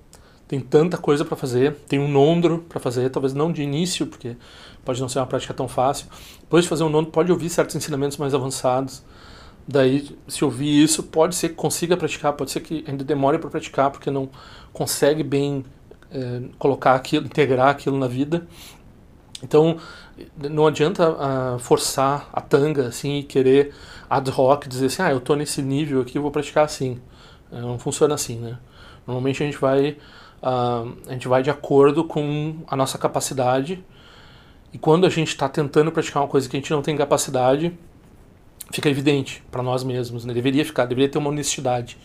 tem 0.49 0.61
tanta 0.61 0.97
coisa 0.97 1.25
para 1.25 1.37
fazer, 1.37 1.75
tem 1.89 1.99
um 1.99 2.09
nondro 2.09 2.65
para 2.69 2.79
fazer, 2.79 3.11
talvez 3.11 3.35
não 3.35 3.51
de 3.51 3.63
início, 3.63 4.07
porque 4.07 4.37
pode 4.85 5.01
não 5.01 5.09
ser 5.09 5.19
uma 5.19 5.27
prática 5.27 5.53
tão 5.53 5.67
fácil. 5.67 6.07
Depois 6.41 6.65
de 6.65 6.69
fazer 6.69 6.85
um 6.85 6.89
nondro, 6.89 7.11
pode 7.11 7.33
ouvir 7.33 7.49
certos 7.49 7.75
ensinamentos 7.75 8.17
mais 8.17 8.33
avançados. 8.35 9.03
Daí, 9.67 10.17
se 10.29 10.45
ouvir 10.45 10.85
isso, 10.85 11.03
pode 11.03 11.35
ser 11.35 11.49
que 11.49 11.57
consiga 11.57 11.97
praticar, 11.97 12.33
pode 12.35 12.53
ser 12.53 12.61
que 12.61 12.85
ainda 12.87 13.03
demore 13.03 13.39
para 13.39 13.51
praticar, 13.51 13.91
porque 13.91 14.11
não 14.11 14.29
consegue 14.73 15.25
bem 15.25 15.65
é, 16.13 16.43
colocar 16.59 16.95
aquilo, 16.95 17.27
integrar 17.27 17.69
aquilo 17.69 17.99
na 17.99 18.07
vida. 18.07 18.47
Então, 19.43 19.79
não 20.37 20.67
adianta 20.67 21.11
uh, 21.11 21.59
forçar 21.59 22.29
a 22.33 22.41
tanga 22.41 22.89
assim 22.89 23.19
e 23.19 23.23
querer 23.23 23.75
ad 24.09 24.31
hoc 24.31 24.67
dizer 24.67 24.87
assim, 24.87 25.03
ah, 25.03 25.11
eu 25.11 25.19
estou 25.19 25.37
nesse 25.37 25.61
nível 25.63 26.01
aqui, 26.01 26.19
vou 26.19 26.31
praticar 26.31 26.65
assim. 26.65 27.01
É, 27.53 27.61
não 27.61 27.79
funciona 27.79 28.15
assim, 28.15 28.39
né? 28.39 28.59
Normalmente 29.07 29.43
a 29.43 29.47
gente 29.47 29.59
vai 29.59 29.97
uh, 30.43 30.97
a 31.07 31.13
gente 31.13 31.29
vai 31.29 31.43
de 31.43 31.51
acordo 31.51 32.05
com 32.05 32.57
a 32.67 32.77
nossa 32.77 32.99
capacidade 32.99 33.85
e 34.73 34.79
quando 34.79 35.07
a 35.07 35.11
gente 35.11 35.29
está 35.29 35.49
tentando 35.49 35.93
praticar 35.93 36.23
uma 36.23 36.29
coisa 36.29 36.49
que 36.49 36.57
a 36.57 36.61
gente 36.61 36.71
não 36.71 36.83
tem 36.83 36.97
capacidade, 36.97 37.73
fica 38.71 38.89
evidente 38.89 39.43
para 39.51 39.63
nós 39.63 39.85
mesmos, 39.85 40.25
né? 40.25 40.35
Deveria 40.35 40.65
ficar, 40.65 40.87
deveria 40.87 41.09
ter 41.09 41.19
uma 41.19 41.31
honestidade 41.31 41.97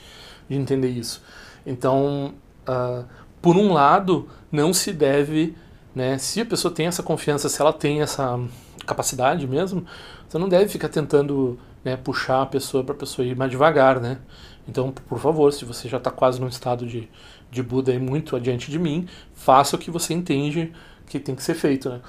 de 0.50 0.56
entender 0.56 0.90
isso. 0.90 1.22
Então, 1.66 2.34
uh, 2.68 3.06
por 3.42 3.58
um 3.58 3.74
lado, 3.74 4.28
não 4.52 4.74
se 4.74 4.94
deve, 4.94 5.56
né? 5.94 6.18
Se 6.18 6.42
a 6.42 6.46
pessoa 6.46 6.74
tem 6.74 6.88
essa 6.88 7.04
confiança, 7.04 7.50
se 7.50 7.62
ela 7.62 7.74
tem 7.74 8.02
essa 8.02 8.40
capacidade 8.86 9.48
mesmo, 9.48 9.86
você 10.28 10.38
não 10.38 10.50
deve 10.50 10.68
ficar 10.68 10.90
tentando 10.90 11.60
né, 11.84 11.98
puxar 11.98 12.44
a 12.44 12.46
pessoa 12.46 12.84
para 12.84 12.96
a 12.96 12.98
pessoa 12.98 13.26
ir 13.26 13.36
mais 13.36 13.52
devagar, 13.52 14.00
né? 14.00 14.20
Então, 14.68 14.92
por 14.92 15.20
favor, 15.20 15.52
se 15.52 15.66
você 15.66 15.90
já 15.90 15.98
está 15.98 16.12
quase 16.12 16.40
num 16.40 16.48
estado 16.48 16.86
de, 16.86 17.10
de 17.50 17.64
Buda 17.64 17.94
e 17.94 18.00
muito 18.00 18.36
adiante 18.36 18.70
de 18.72 18.80
mim, 18.80 19.08
faça 19.34 19.76
o 19.76 19.80
que 19.80 19.92
você 19.92 20.14
entende 20.14 20.72
que 21.08 21.20
tem 21.20 21.36
que 21.36 21.44
ser 21.44 21.56
feito, 21.56 21.90
né? 21.90 22.02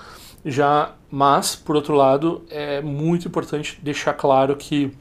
Já, 0.44 0.94
mas, 1.10 1.56
por 1.56 1.76
outro 1.76 1.94
lado, 1.94 2.44
é 2.50 2.80
muito 2.80 3.28
importante 3.28 3.78
deixar 3.82 4.12
claro 4.12 4.56
que 4.56 4.92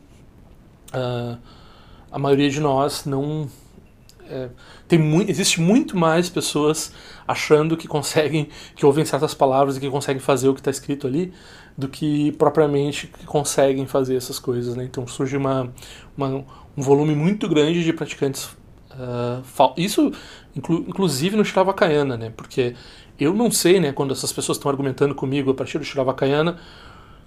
uh, 0.94 1.38
a 2.12 2.20
maioria 2.20 2.50
de 2.50 2.60
nós 2.60 3.06
não 3.06 3.50
é, 4.32 4.50
tem 4.92 5.30
existe 5.30 5.62
muito 5.62 5.96
mais 5.96 6.30
pessoas 6.30 6.92
achando 7.26 7.78
que 7.78 7.88
conseguem, 7.88 8.50
que 8.76 8.86
ouvem 8.86 9.06
certas 9.06 9.34
palavras 9.34 9.78
e 9.78 9.80
que 9.80 9.90
conseguem 9.90 10.20
fazer 10.20 10.50
o 10.50 10.54
que 10.54 10.60
está 10.60 10.70
escrito 10.70 11.08
ali, 11.08 11.32
do 11.78 11.88
que 11.88 12.34
propriamente 12.34 13.08
que 13.08 13.26
conseguem 13.26 13.88
fazer 13.88 14.18
essas 14.18 14.38
coisas, 14.38 14.76
né? 14.76 14.84
Então 14.84 15.08
surge 15.08 15.38
uma, 15.38 15.74
uma 16.18 16.44
um 16.76 16.82
volume 16.82 17.16
muito 17.16 17.48
grande 17.48 17.86
de 17.86 17.94
praticantes 17.94 18.46
uh, 18.92 19.74
isso 19.78 20.12
inclu, 20.54 20.84
inclusive 20.86 21.38
no 21.38 21.46
Shiravakayana, 21.46 22.18
né? 22.18 22.34
Porque 22.36 22.76
eu 23.18 23.34
não 23.34 23.50
sei, 23.50 23.80
né, 23.80 23.94
quando 23.94 24.12
essas 24.12 24.34
pessoas 24.34 24.58
estão 24.58 24.70
argumentando 24.70 25.16
comigo 25.16 25.52
a 25.52 25.54
partir 25.54 25.78
do 25.78 25.86
Shiravakayana, 25.86 26.58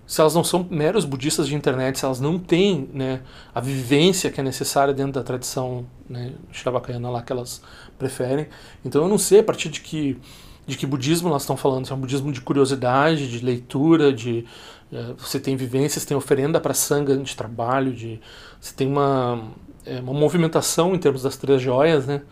se 0.06 0.20
elas 0.20 0.34
não 0.34 0.44
são 0.44 0.66
meros 0.70 1.04
budistas 1.04 1.46
de 1.48 1.54
internet, 1.54 1.98
se 1.98 2.04
elas 2.04 2.20
não 2.20 2.38
têm 2.38 2.88
né, 2.92 3.20
a 3.54 3.60
vivência 3.60 4.30
que 4.30 4.40
é 4.40 4.44
necessária 4.44 4.92
dentro 4.92 5.12
da 5.12 5.22
tradição 5.22 5.86
né, 6.08 6.32
Shiravakayana 6.52 7.08
lá 7.10 7.22
que 7.22 7.32
elas 7.32 7.62
preferem. 7.98 8.48
Então 8.84 9.02
eu 9.02 9.08
não 9.08 9.18
sei 9.18 9.40
a 9.40 9.42
partir 9.42 9.68
de 9.68 9.80
que 9.80 10.18
de 10.66 10.78
que 10.78 10.86
budismo 10.86 11.28
elas 11.28 11.42
estão 11.42 11.58
falando, 11.58 11.84
se 11.84 11.92
é 11.92 11.94
um 11.94 12.00
budismo 12.00 12.32
de 12.32 12.40
curiosidade, 12.40 13.30
de 13.30 13.44
leitura, 13.44 14.10
de 14.10 14.46
uh, 14.90 15.14
você 15.18 15.38
tem 15.38 15.56
vivências, 15.56 16.06
tem 16.06 16.16
oferenda 16.16 16.58
para 16.58 16.72
sanga 16.72 17.18
de 17.18 17.36
trabalho, 17.36 17.92
de 17.92 18.18
você 18.58 18.74
tem 18.74 18.88
uma 18.88 19.42
é, 19.84 20.00
uma 20.00 20.14
movimentação 20.14 20.94
em 20.94 20.98
termos 20.98 21.22
das 21.22 21.36
três 21.36 21.60
joias, 21.60 22.06
né? 22.06 22.22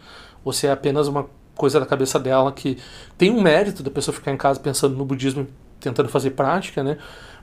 Ou 0.45 0.53
se 0.53 0.67
é 0.67 0.73
apenas 0.73 1.09
uma 1.09 1.27
coisa 1.55 1.79
da 1.79 1.87
cabeça 1.87 2.19
dela 2.19 2.51
que 2.51 2.79
tem 3.19 3.31
um 3.31 3.43
mérito 3.43 3.83
da 3.83 3.91
pessoa 3.91 4.15
ficar 4.15 4.33
em 4.33 4.37
casa 4.37 4.59
pensando 4.59 4.97
no 4.97 5.05
budismo, 5.05 5.47
tentando 5.79 6.09
fazer 6.09 6.31
prática, 6.31 6.83
né? 6.83 6.97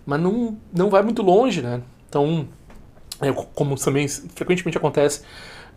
Mas 0.09 0.19
não, 0.19 0.57
não 0.73 0.89
vai 0.89 1.03
muito 1.03 1.21
longe, 1.21 1.61
né? 1.61 1.81
Então, 2.07 2.47
é, 3.21 3.31
como 3.31 3.75
também 3.75 4.07
frequentemente 4.07 4.77
acontece 4.77 5.21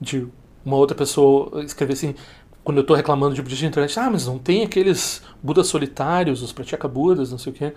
de 0.00 0.26
uma 0.64 0.76
outra 0.76 0.96
pessoa 0.96 1.62
escrever 1.62 1.92
assim, 1.92 2.14
quando 2.64 2.78
eu 2.78 2.82
estou 2.82 2.96
reclamando 2.96 3.34
de 3.34 3.42
budismo 3.42 3.60
de 3.60 3.66
internet, 3.66 3.98
ah, 4.00 4.08
mas 4.10 4.26
não 4.26 4.38
tem 4.38 4.62
aqueles 4.62 5.22
budas 5.42 5.66
solitários, 5.66 6.42
os 6.42 6.52
pratyeka 6.52 6.88
budas, 6.88 7.30
não 7.30 7.38
sei 7.38 7.52
o 7.52 7.54
quê. 7.54 7.74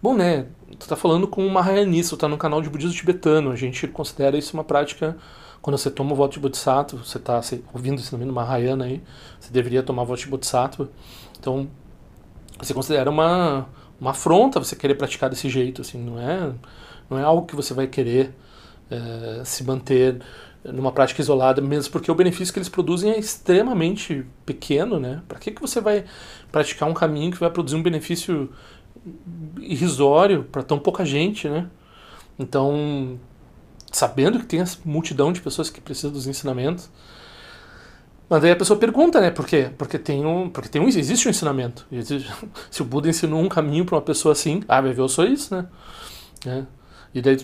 Bom, 0.00 0.14
né, 0.14 0.46
tu 0.78 0.86
tá 0.86 0.94
falando 0.94 1.26
com 1.26 1.44
uma 1.44 1.54
Mahayanista, 1.54 2.16
tu 2.16 2.20
tá 2.20 2.28
no 2.28 2.38
canal 2.38 2.62
de 2.62 2.70
budismo 2.70 2.94
tibetano, 2.94 3.50
a 3.50 3.56
gente 3.56 3.88
considera 3.88 4.38
isso 4.38 4.54
uma 4.54 4.62
prática 4.62 5.16
quando 5.60 5.76
você 5.76 5.90
toma 5.90 6.12
o 6.12 6.14
voto 6.14 6.34
de 6.34 6.38
Bodhisattva, 6.38 7.02
você 7.02 7.18
está 7.18 7.40
ouvindo 7.74 7.98
esse 7.98 8.12
nome 8.16 8.24
Mahayana 8.30 8.84
aí, 8.84 9.02
você 9.40 9.52
deveria 9.52 9.82
tomar 9.82 10.02
o 10.02 10.06
voto 10.06 10.20
de 10.20 10.28
Bodhisattva. 10.28 10.88
Então, 11.40 11.68
você 12.60 12.72
considera 12.72 13.10
uma, 13.10 13.66
uma 14.00 14.10
afronta 14.10 14.60
você 14.60 14.76
querer 14.76 14.94
praticar 14.94 15.30
desse 15.30 15.48
jeito, 15.48 15.80
assim, 15.82 15.98
não 15.98 16.18
é, 16.18 16.52
não 17.08 17.18
é 17.18 17.22
algo 17.22 17.46
que 17.46 17.56
você 17.56 17.72
vai 17.72 17.86
querer 17.86 18.34
é, 18.90 19.42
se 19.44 19.64
manter 19.64 20.20
numa 20.64 20.90
prática 20.90 21.20
isolada, 21.20 21.60
mesmo 21.60 21.92
porque 21.92 22.10
o 22.10 22.14
benefício 22.14 22.52
que 22.52 22.58
eles 22.58 22.68
produzem 22.68 23.12
é 23.12 23.18
extremamente 23.18 24.26
pequeno, 24.44 24.98
né? 24.98 25.22
Para 25.28 25.38
que, 25.38 25.50
que 25.50 25.60
você 25.60 25.80
vai 25.80 26.04
praticar 26.50 26.88
um 26.88 26.94
caminho 26.94 27.30
que 27.30 27.38
vai 27.38 27.50
produzir 27.50 27.76
um 27.76 27.82
benefício 27.82 28.50
irrisório 29.60 30.44
para 30.44 30.62
tão 30.62 30.78
pouca 30.78 31.04
gente, 31.04 31.48
né? 31.48 31.68
Então, 32.38 33.18
sabendo 33.92 34.38
que 34.40 34.46
tem 34.46 34.60
essa 34.60 34.78
multidão 34.84 35.32
de 35.32 35.40
pessoas 35.40 35.70
que 35.70 35.80
precisam 35.80 36.10
dos 36.10 36.26
ensinamentos. 36.26 36.90
Mas 38.28 38.42
aí 38.42 38.50
a 38.50 38.56
pessoa 38.56 38.78
pergunta, 38.78 39.20
né? 39.20 39.30
Por 39.30 39.46
quê? 39.46 39.70
Porque 39.78 39.98
tem 39.98 40.26
um, 40.26 40.50
porque 40.50 40.68
tem 40.68 40.82
um, 40.82 40.88
existe 40.88 41.28
um 41.28 41.30
ensinamento. 41.30 41.86
Existe, 41.92 42.30
se 42.70 42.82
o 42.82 42.84
Buda 42.84 43.08
ensinou 43.08 43.40
um 43.40 43.48
caminho 43.48 43.84
para 43.84 43.96
uma 43.96 44.02
pessoa 44.02 44.32
assim, 44.32 44.62
ah, 44.66 44.80
vai 44.80 44.94
eu 44.96 45.08
sou 45.08 45.24
isso, 45.24 45.54
né? 45.54 45.66
É. 46.44 46.64
E 47.14 47.22
daí 47.22 47.36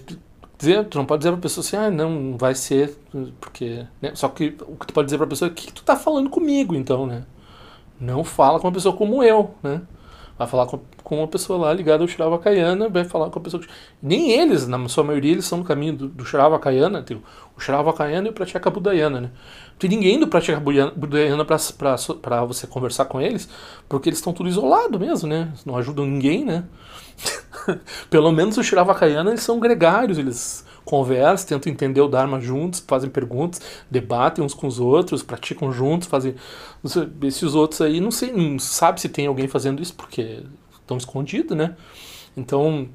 dizer, 0.58 0.84
tu 0.86 0.98
não 0.98 1.04
pode 1.04 1.20
dizer 1.20 1.30
para 1.30 1.38
a 1.38 1.42
pessoa 1.42 1.64
assim, 1.64 1.76
ah, 1.76 1.90
não, 1.90 2.36
vai 2.36 2.54
ser, 2.54 2.96
porque, 3.40 3.84
né? 4.00 4.12
Só 4.14 4.28
que 4.28 4.56
o 4.66 4.76
que 4.76 4.86
tu 4.86 4.94
pode 4.94 5.06
dizer 5.06 5.18
para 5.18 5.26
a 5.26 5.28
pessoa 5.28 5.48
é 5.48 5.52
o 5.52 5.54
que, 5.54 5.66
que 5.66 5.72
tu 5.72 5.82
tá 5.82 5.96
falando 5.96 6.30
comigo, 6.30 6.74
então, 6.74 7.06
né? 7.06 7.24
Não 8.00 8.24
fala 8.24 8.58
com 8.58 8.66
uma 8.66 8.72
pessoa 8.72 8.96
como 8.96 9.22
eu, 9.22 9.54
né? 9.62 9.82
Vai 10.38 10.46
falar 10.46 10.66
com, 10.66 10.80
com 11.02 11.18
uma 11.18 11.28
pessoa 11.28 11.58
lá 11.58 11.72
ligada 11.72 12.02
ao 12.02 12.08
Shiravakayana, 12.08 12.88
vai 12.88 13.04
falar 13.04 13.30
com 13.30 13.38
a 13.38 13.42
pessoa. 13.42 13.62
Que... 13.62 13.68
Nem 14.02 14.32
eles, 14.32 14.66
na 14.66 14.88
sua 14.88 15.04
maioria, 15.04 15.32
eles 15.32 15.44
são 15.44 15.58
no 15.58 15.64
caminho 15.64 15.94
do, 15.94 16.08
do 16.08 16.24
Shiravakayana, 16.24 17.02
tem 17.02 17.22
o 17.56 17.60
Shiravakayana 17.60 18.28
e 18.28 18.30
o 18.30 18.32
Pratyeka 18.32 18.70
Budayana, 18.70 19.20
né? 19.20 19.30
Não 19.70 19.78
tem 19.78 19.90
ninguém 19.90 20.18
do 20.18 20.26
Pratyeka 20.26 20.60
Budayana 20.60 21.44
para 21.44 22.44
você 22.44 22.66
conversar 22.66 23.04
com 23.04 23.20
eles, 23.20 23.48
porque 23.88 24.08
eles 24.08 24.18
estão 24.18 24.32
tudo 24.32 24.48
isolado 24.48 24.98
mesmo, 24.98 25.28
né? 25.28 25.52
Não 25.66 25.76
ajudam 25.76 26.06
ninguém, 26.06 26.44
né? 26.44 26.64
Pelo 28.10 28.32
menos 28.32 28.56
o 28.56 28.62
Shiravakayana, 28.62 29.30
eles 29.30 29.42
são 29.42 29.58
gregários, 29.60 30.18
eles 30.18 30.64
conversam, 30.84 31.48
tentam 31.48 31.72
entender 31.72 32.00
o 32.00 32.08
Dharma 32.08 32.40
juntos, 32.40 32.82
fazem 32.86 33.08
perguntas, 33.08 33.60
debatem 33.90 34.44
uns 34.44 34.54
com 34.54 34.66
os 34.66 34.80
outros, 34.80 35.22
praticam 35.22 35.72
juntos, 35.72 36.08
fazem. 36.08 36.34
Esses 37.22 37.54
outros 37.54 37.80
aí, 37.80 38.00
não 38.00 38.10
sei, 38.10 38.32
não 38.32 38.58
sabe 38.58 39.00
se 39.00 39.08
tem 39.08 39.26
alguém 39.26 39.48
fazendo 39.48 39.80
isso, 39.80 39.94
porque 39.94 40.42
estão 40.80 40.96
escondidos, 40.96 41.56
né? 41.56 41.76
Então, 42.36 42.88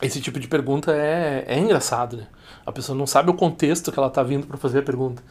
esse 0.00 0.20
tipo 0.20 0.38
de 0.38 0.48
pergunta 0.48 0.92
é, 0.92 1.44
é 1.46 1.58
engraçado, 1.58 2.16
né? 2.16 2.26
A 2.64 2.72
pessoa 2.72 2.96
não 2.96 3.06
sabe 3.06 3.30
o 3.30 3.34
contexto 3.34 3.90
que 3.90 3.98
ela 3.98 4.08
está 4.08 4.22
vindo 4.22 4.46
para 4.46 4.56
fazer 4.56 4.80
a 4.80 4.82
pergunta. 4.82 5.22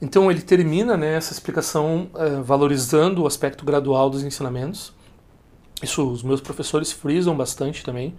Então, 0.00 0.30
ele 0.30 0.40
termina 0.40 0.96
né, 0.96 1.14
essa 1.16 1.32
explicação 1.32 2.08
é, 2.14 2.40
valorizando 2.40 3.22
o 3.22 3.26
aspecto 3.26 3.64
gradual 3.64 4.08
dos 4.08 4.22
ensinamentos. 4.22 4.92
Isso 5.82 6.08
os 6.10 6.22
meus 6.22 6.40
professores 6.40 6.92
frisam 6.92 7.36
bastante 7.36 7.84
também. 7.84 8.14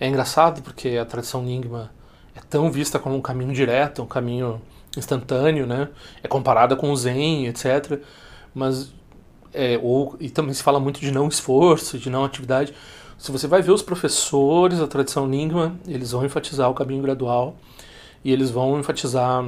É 0.00 0.06
engraçado 0.06 0.62
porque 0.62 0.96
a 0.96 1.04
tradição 1.04 1.42
Nyingma 1.42 1.90
é 2.34 2.40
tão 2.40 2.70
vista 2.70 2.98
como 2.98 3.16
um 3.16 3.20
caminho 3.20 3.52
direto, 3.52 4.02
um 4.02 4.06
caminho 4.06 4.60
instantâneo, 4.96 5.66
né? 5.66 5.88
É 6.22 6.28
comparada 6.28 6.76
com 6.76 6.90
o 6.90 6.96
Zen, 6.96 7.46
etc. 7.46 8.00
Mas 8.54 8.92
é, 9.52 9.78
ou 9.82 10.16
e 10.20 10.30
também 10.30 10.54
se 10.54 10.62
fala 10.62 10.78
muito 10.80 11.00
de 11.00 11.10
não 11.10 11.28
esforço, 11.28 11.98
de 11.98 12.08
não 12.08 12.24
atividade. 12.24 12.74
Se 13.18 13.32
você 13.32 13.46
vai 13.46 13.60
ver 13.60 13.72
os 13.72 13.82
professores 13.82 14.78
da 14.78 14.86
tradição 14.86 15.26
Nyingma, 15.26 15.76
eles 15.86 16.12
vão 16.12 16.24
enfatizar 16.24 16.70
o 16.70 16.74
caminho 16.74 17.02
gradual 17.02 17.56
e 18.24 18.32
eles 18.32 18.50
vão 18.50 18.78
enfatizar 18.78 19.44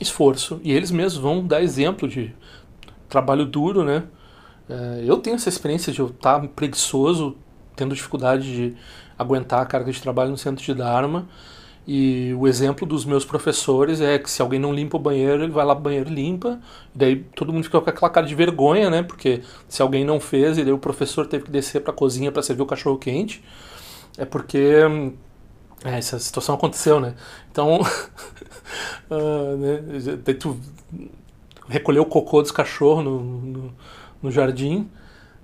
esforço 0.00 0.60
e 0.62 0.72
eles 0.72 0.90
mesmos 0.90 1.22
vão 1.22 1.46
dar 1.46 1.62
exemplo 1.62 2.08
de 2.08 2.34
trabalho 3.08 3.44
duro, 3.44 3.84
né? 3.84 4.04
É, 4.68 5.02
eu 5.04 5.16
tenho 5.18 5.36
essa 5.36 5.48
experiência 5.48 5.92
de 5.92 6.00
eu 6.00 6.08
estar 6.08 6.40
preguiçoso, 6.48 7.36
tendo 7.76 7.94
dificuldade 7.94 8.44
de 8.44 8.76
aguentar 9.18 9.62
a 9.62 9.66
carga 9.66 9.90
de 9.90 10.00
trabalho 10.00 10.30
no 10.30 10.38
centro 10.38 10.64
de 10.64 10.74
Dharma 10.74 11.28
e 11.90 12.34
o 12.34 12.46
exemplo 12.46 12.86
dos 12.86 13.06
meus 13.06 13.24
professores 13.24 14.02
é 14.02 14.18
que 14.18 14.30
se 14.30 14.42
alguém 14.42 14.60
não 14.60 14.74
limpa 14.74 14.98
o 14.98 15.00
banheiro, 15.00 15.42
ele 15.42 15.52
vai 15.52 15.64
lá 15.64 15.74
pro 15.74 15.84
banheiro 15.84 16.10
e 16.10 16.14
limpa. 16.14 16.60
E 16.94 16.98
daí 16.98 17.16
todo 17.34 17.50
mundo 17.50 17.64
fica 17.64 17.80
com 17.80 17.88
aquela 17.88 18.10
cara 18.10 18.26
de 18.26 18.34
vergonha, 18.34 18.90
né? 18.90 19.02
Porque 19.02 19.40
se 19.66 19.80
alguém 19.80 20.04
não 20.04 20.20
fez, 20.20 20.58
e 20.58 20.64
daí 20.64 20.72
o 20.72 20.78
professor 20.78 21.26
teve 21.26 21.44
que 21.44 21.50
descer 21.50 21.80
para 21.80 21.90
a 21.90 21.96
cozinha 21.96 22.30
para 22.30 22.42
servir 22.42 22.60
o 22.60 22.66
cachorro 22.66 22.98
quente, 22.98 23.42
é 24.18 24.26
porque 24.26 24.82
é, 25.82 25.98
essa 25.98 26.18
situação 26.18 26.56
aconteceu, 26.56 27.00
né? 27.00 27.14
Então, 27.50 27.80
uh, 29.10 29.56
né? 29.56 30.34
tu 30.38 30.58
recolheu 31.70 32.02
o 32.02 32.06
cocô 32.06 32.42
dos 32.42 32.50
cachorros 32.50 33.02
no, 33.02 33.18
no, 33.22 33.74
no 34.22 34.30
jardim. 34.30 34.88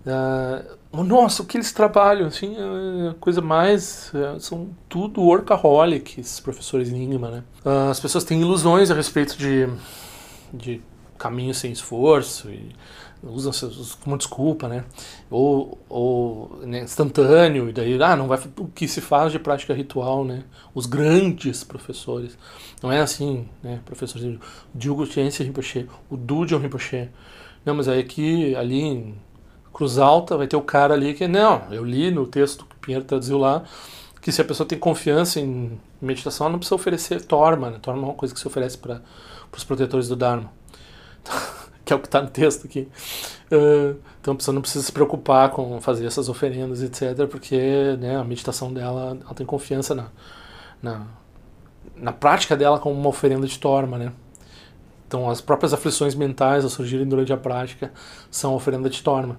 Uh, 0.07 1.03
nossa, 1.03 1.43
o 1.43 1.47
que 1.47 1.57
eles 1.57 1.73
trabalham, 1.73 2.27
assim, 2.27 2.55
é 2.57 3.09
a 3.09 3.15
coisa 3.15 3.41
mais. 3.41 4.13
É, 4.15 4.39
são 4.39 4.69
tudo 4.89 5.23
workaholic, 5.23 6.21
esses 6.21 6.39
professores 6.39 6.89
Enigma, 6.89 7.31
né? 7.31 7.43
Ah, 7.65 7.91
as 7.91 7.99
pessoas 7.99 8.23
têm 8.23 8.41
ilusões 8.41 8.91
a 8.91 8.95
respeito 8.95 9.37
de, 9.37 9.69
de 10.53 10.81
caminho 11.19 11.55
sem 11.55 11.73
esforço 11.73 12.51
e 12.51 12.71
usam 13.23 13.53
como 14.03 14.17
desculpa, 14.17 14.69
né? 14.69 14.85
Ou, 15.31 15.79
ou 15.89 16.61
né, 16.63 16.83
instantâneo, 16.83 17.71
e 17.71 17.73
daí, 17.73 18.01
ah, 18.03 18.15
não 18.15 18.29
vai 18.29 18.39
o 18.59 18.67
que 18.69 18.87
se 18.87 19.01
faz 19.01 19.33
de 19.33 19.39
prática 19.39 19.75
ritual, 19.75 20.25
né? 20.25 20.45
Os 20.75 20.87
grandes 20.87 21.65
professores. 21.65 22.37
Não 22.83 22.93
é 22.93 23.01
assim, 23.01 23.49
né? 23.63 23.81
Professores, 23.85 24.39
Diogo 24.75 25.07
Tiense 25.07 25.43
Rinpoche, 25.43 25.89
o 26.11 26.17
Dudion 26.17 26.59
Rinpoche. 26.59 27.09
Não, 27.65 27.75
mas 27.75 27.89
aí 27.89 28.01
aqui, 28.01 28.55
ali 28.57 28.81
em 28.81 29.15
Cruz 29.73 29.99
Alta, 29.99 30.37
vai 30.37 30.47
ter 30.47 30.57
o 30.57 30.63
cara 30.63 30.95
ali 30.95 31.15
que, 31.15 31.27
não, 31.27 31.63
eu 31.71 31.85
li 31.85 32.11
no 32.11 32.27
texto 32.27 32.65
que 32.67 32.77
o 32.77 32.79
Pinheiro 32.79 33.05
traduziu 33.05 33.39
lá, 33.39 33.65
que 34.21 34.31
se 34.31 34.41
a 34.41 34.45
pessoa 34.45 34.67
tem 34.67 34.79
confiança 34.79 35.41
em 35.41 35.79
meditação, 36.01 36.47
ela 36.47 36.53
não 36.53 36.59
precisa 36.59 36.75
oferecer 36.75 37.23
torma, 37.23 37.71
né? 37.71 37.79
Torma 37.81 38.03
é 38.03 38.05
uma 38.05 38.15
coisa 38.15 38.33
que 38.33 38.41
se 38.41 38.47
oferece 38.47 38.79
para 38.79 39.03
os 39.55 39.65
protetores 39.65 40.09
do 40.09 40.17
Dharma. 40.17 40.53
que 41.85 41.93
é 41.93 41.97
o 41.97 41.99
que 41.99 42.07
está 42.07 42.23
no 42.23 42.31
texto 42.31 42.67
aqui. 42.67 42.89
Uh, 43.53 43.97
então 44.21 44.33
a 44.33 44.37
pessoa 44.37 44.55
não 44.55 44.63
precisa 44.63 44.85
se 44.85 44.91
preocupar 44.91 45.51
com 45.51 45.81
fazer 45.81 46.07
essas 46.07 46.29
oferendas, 46.29 46.83
etc., 46.83 47.27
porque 47.29 47.97
né, 47.99 48.17
a 48.17 48.25
meditação 48.25 48.73
dela 48.73 49.19
ela 49.21 49.35
tem 49.35 49.45
confiança 49.45 49.95
na, 49.95 50.07
na, 50.83 51.07
na 51.97 52.13
prática 52.13 52.57
dela 52.57 52.79
como 52.79 52.99
uma 52.99 53.09
oferenda 53.09 53.47
de 53.47 53.59
torma, 53.59 53.99
né? 53.99 54.13
Então 55.07 55.31
as 55.31 55.41
próprias 55.41 55.73
aflições 55.73 56.15
mentais 56.15 56.65
a 56.65 56.69
surgirem 56.69 57.07
durante 57.07 57.33
a 57.33 57.37
prática 57.37 57.93
são 58.31 58.55
oferenda 58.55 58.89
de 58.89 59.03
torma. 59.03 59.39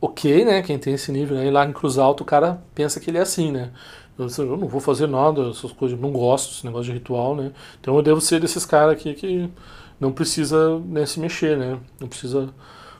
Ok, 0.00 0.44
né? 0.44 0.62
Quem 0.62 0.78
tem 0.78 0.94
esse 0.94 1.10
nível, 1.10 1.36
né? 1.36 1.46
E 1.46 1.50
lá 1.50 1.64
em 1.64 1.72
Cruz 1.72 1.98
Alto 1.98 2.22
o 2.22 2.26
cara 2.26 2.62
pensa 2.74 3.00
que 3.00 3.10
ele 3.10 3.18
é 3.18 3.22
assim, 3.22 3.50
né? 3.50 3.70
Eu 4.16 4.56
não 4.56 4.68
vou 4.68 4.80
fazer 4.80 5.08
nada, 5.08 5.48
essas 5.50 5.72
coisas, 5.72 5.98
não 5.98 6.12
gosto 6.12 6.50
desse 6.50 6.64
negócio 6.64 6.86
de 6.86 6.92
ritual, 6.92 7.34
né? 7.34 7.52
Então 7.80 7.96
eu 7.96 8.02
devo 8.02 8.20
ser 8.20 8.40
desses 8.40 8.64
caras 8.64 8.92
aqui 8.92 9.12
que 9.14 9.50
não 9.98 10.12
precisa 10.12 10.78
né, 10.80 11.04
se 11.06 11.18
mexer, 11.18 11.56
né? 11.56 11.80
Não 12.00 12.06
precisa 12.06 12.48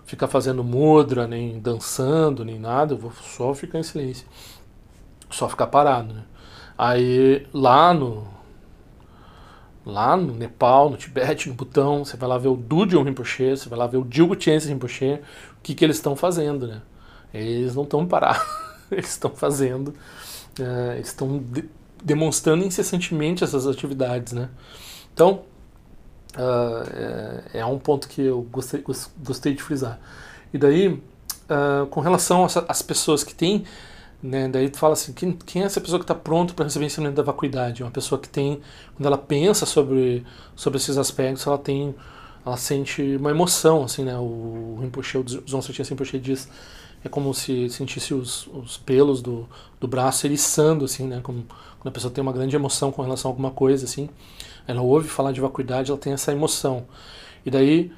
ficar 0.04 0.28
fazendo 0.28 0.64
mudra, 0.64 1.26
nem 1.26 1.60
dançando, 1.60 2.44
nem 2.44 2.58
nada, 2.58 2.94
eu 2.94 2.98
vou 2.98 3.12
só 3.22 3.54
ficar 3.54 3.78
em 3.78 3.82
silêncio. 3.82 4.26
Só 5.30 5.48
ficar 5.48 5.68
parado, 5.68 6.14
né? 6.14 6.22
Aí 6.76 7.46
lá 7.52 7.94
no 7.94 8.33
lá 9.84 10.16
no 10.16 10.32
Nepal, 10.34 10.88
no 10.90 10.96
Tibete, 10.96 11.48
no 11.48 11.54
Butão, 11.54 12.04
você 12.04 12.16
vai 12.16 12.28
lá 12.28 12.38
ver 12.38 12.48
o 12.48 12.56
Dudion 12.56 13.02
Rinpoche, 13.02 13.50
você 13.50 13.68
vai 13.68 13.78
lá 13.78 13.86
ver 13.86 13.98
o 13.98 14.04
Dilgo 14.04 14.40
Chense 14.40 14.68
Rinpoche, 14.68 15.20
o 15.58 15.62
que, 15.62 15.74
que 15.74 15.84
eles 15.84 15.96
estão 15.96 16.16
fazendo, 16.16 16.66
né? 16.66 16.82
Eles 17.32 17.74
não 17.74 17.82
estão 17.82 18.06
parados, 18.06 18.42
eles 18.90 19.10
estão 19.10 19.30
fazendo, 19.30 19.94
é, 20.58 20.94
eles 20.94 21.08
estão 21.08 21.38
de 21.38 21.64
demonstrando 22.02 22.62
incessantemente 22.64 23.42
essas 23.42 23.66
atividades, 23.66 24.32
né? 24.32 24.50
Então, 25.12 25.42
Uh, 26.34 27.44
é, 27.52 27.60
é, 27.60 27.66
um 27.66 27.78
ponto 27.78 28.08
que 28.08 28.20
eu 28.20 28.42
gostei, 28.50 28.82
gostei 29.22 29.54
de 29.54 29.62
frisar. 29.62 30.00
E 30.52 30.58
daí, 30.58 30.88
uh, 30.88 31.86
com 31.90 32.00
relação 32.00 32.44
às 32.44 32.82
pessoas 32.82 33.22
que 33.22 33.32
têm, 33.32 33.64
né, 34.26 34.48
daí 34.48 34.70
tu 34.70 34.78
fala 34.78 34.94
assim, 34.94 35.12
quem, 35.12 35.32
quem 35.32 35.62
é 35.62 35.66
essa 35.66 35.80
pessoa 35.80 35.98
que 35.98 36.04
está 36.04 36.14
pronto 36.14 36.54
para 36.54 36.64
receber 36.64 36.86
ensinamento 36.86 37.16
da 37.16 37.22
vacuidade? 37.22 37.82
Uma 37.82 37.90
pessoa 37.90 38.20
que 38.20 38.28
tem, 38.28 38.60
quando 38.96 39.06
ela 39.06 39.18
pensa 39.18 39.66
sobre, 39.66 40.24
sobre 40.56 40.78
esses 40.78 40.96
aspectos, 40.96 41.46
ela 41.46 41.58
tem, 41.58 41.94
ela 42.44 42.56
sente 42.56 43.16
uma 43.16 43.30
emoção, 43.30 43.84
assim, 43.84 44.04
né? 44.04 44.16
O, 44.16 44.76
o 44.76 44.78
Rinpoche, 44.80 45.18
o 45.18 45.22
Dzongchen 45.22 45.84
Rinpoche 45.84 46.18
diz, 46.18 46.48
é 47.04 47.08
como 47.08 47.34
se 47.34 47.68
sentisse 47.68 48.14
os, 48.14 48.46
os 48.48 48.78
pelos 48.78 49.20
do, 49.20 49.48
do 49.78 49.86
braço 49.86 50.26
eriçando, 50.26 50.84
assim, 50.84 51.06
né? 51.06 51.20
Como, 51.22 51.44
quando 51.78 51.88
a 51.88 51.92
pessoa 51.92 52.12
tem 52.12 52.22
uma 52.22 52.32
grande 52.32 52.56
emoção 52.56 52.90
com 52.90 53.02
relação 53.02 53.30
a 53.30 53.32
alguma 53.32 53.50
coisa, 53.50 53.84
assim 53.84 54.08
ela 54.66 54.82
ouve 54.82 55.08
falar 55.08 55.32
de 55.32 55.40
vacuidade, 55.40 55.90
ela 55.90 56.00
tem 56.00 56.12
essa 56.12 56.32
emoção. 56.32 56.86
E 57.44 57.50
daí, 57.50 57.92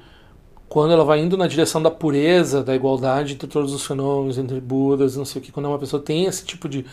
quando 0.69 0.91
ela 0.91 1.03
vai 1.03 1.19
indo 1.19 1.37
na 1.37 1.47
direção 1.47 1.81
da 1.81 1.89
pureza, 1.89 2.63
da 2.63 2.75
igualdade 2.75 3.33
entre 3.33 3.47
todos 3.47 3.73
os 3.73 3.85
fenômenos, 3.85 4.37
entre 4.37 4.59
Budas, 4.59 5.15
não 5.15 5.25
sei 5.25 5.41
o 5.41 5.45
que, 5.45 5.51
quando 5.51 5.67
uma 5.67 5.79
pessoa 5.79 6.01
tem 6.01 6.25
esse 6.25 6.45
tipo 6.45 6.67
de 6.67 6.85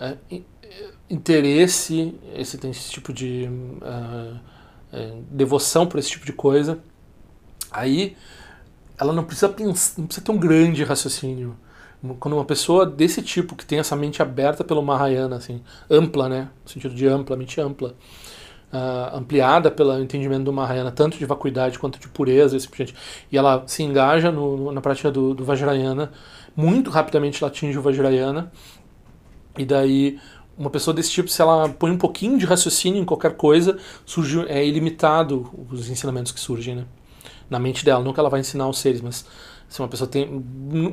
é, 0.00 0.16
interesse, 1.08 2.14
esse, 2.34 2.58
tem 2.58 2.70
esse 2.70 2.90
tipo 2.90 3.12
de 3.12 3.48
uh, 3.82 4.40
devoção 5.30 5.86
por 5.86 5.98
esse 5.98 6.10
tipo 6.10 6.26
de 6.26 6.32
coisa, 6.32 6.78
aí 7.70 8.16
ela 8.98 9.12
não 9.12 9.24
precisa 9.24 9.48
pensar, 9.48 9.98
não 9.98 10.06
precisa 10.06 10.24
ter 10.24 10.32
um 10.32 10.38
grande 10.38 10.82
raciocínio. 10.82 11.56
Quando 12.20 12.34
uma 12.34 12.44
pessoa 12.44 12.86
desse 12.86 13.22
tipo, 13.22 13.56
que 13.56 13.64
tem 13.64 13.78
essa 13.78 13.96
mente 13.96 14.22
aberta 14.22 14.62
pelo 14.62 14.82
Mahayana, 14.82 15.36
assim, 15.36 15.62
ampla, 15.90 16.28
né? 16.28 16.48
No 16.64 16.70
sentido 16.70 16.94
de 16.94 17.06
ampla, 17.06 17.36
mente 17.36 17.60
ampla, 17.60 17.94
uh, 18.72 19.16
ampliada 19.16 19.70
pelo 19.70 19.98
entendimento 20.00 20.44
do 20.44 20.52
Mahayana, 20.52 20.90
tanto 20.90 21.18
de 21.18 21.24
vacuidade 21.24 21.78
quanto 21.78 21.98
de 21.98 22.08
pureza, 22.08 22.56
esse 22.56 22.68
tipo 22.68 22.98
e 23.30 23.36
ela 23.36 23.64
se 23.66 23.82
engaja 23.82 24.30
no, 24.30 24.72
na 24.72 24.80
prática 24.80 25.10
do, 25.10 25.34
do 25.34 25.44
Vajrayana, 25.44 26.12
muito 26.54 26.90
rapidamente 26.90 27.42
ela 27.42 27.50
atinge 27.50 27.78
o 27.78 27.82
Vajrayana, 27.82 28.50
e 29.58 29.64
daí 29.64 30.18
uma 30.58 30.70
pessoa 30.70 30.94
desse 30.94 31.10
tipo, 31.10 31.28
se 31.28 31.40
ela 31.42 31.68
põe 31.68 31.90
um 31.90 31.98
pouquinho 31.98 32.38
de 32.38 32.46
raciocínio 32.46 33.00
em 33.00 33.04
qualquer 33.04 33.36
coisa, 33.36 33.78
surge, 34.06 34.44
é 34.48 34.66
ilimitado 34.66 35.50
os 35.70 35.90
ensinamentos 35.90 36.32
que 36.32 36.40
surgem, 36.40 36.76
né? 36.76 36.84
Na 37.48 37.58
mente 37.58 37.84
dela, 37.84 38.02
nunca 38.02 38.20
ela 38.20 38.30
vai 38.30 38.40
ensinar 38.40 38.64
aos 38.64 38.78
seres, 38.78 39.00
mas 39.00 39.26
se 39.68 39.80
uma 39.80 39.88
pessoa 39.88 40.08
tem. 40.08 40.42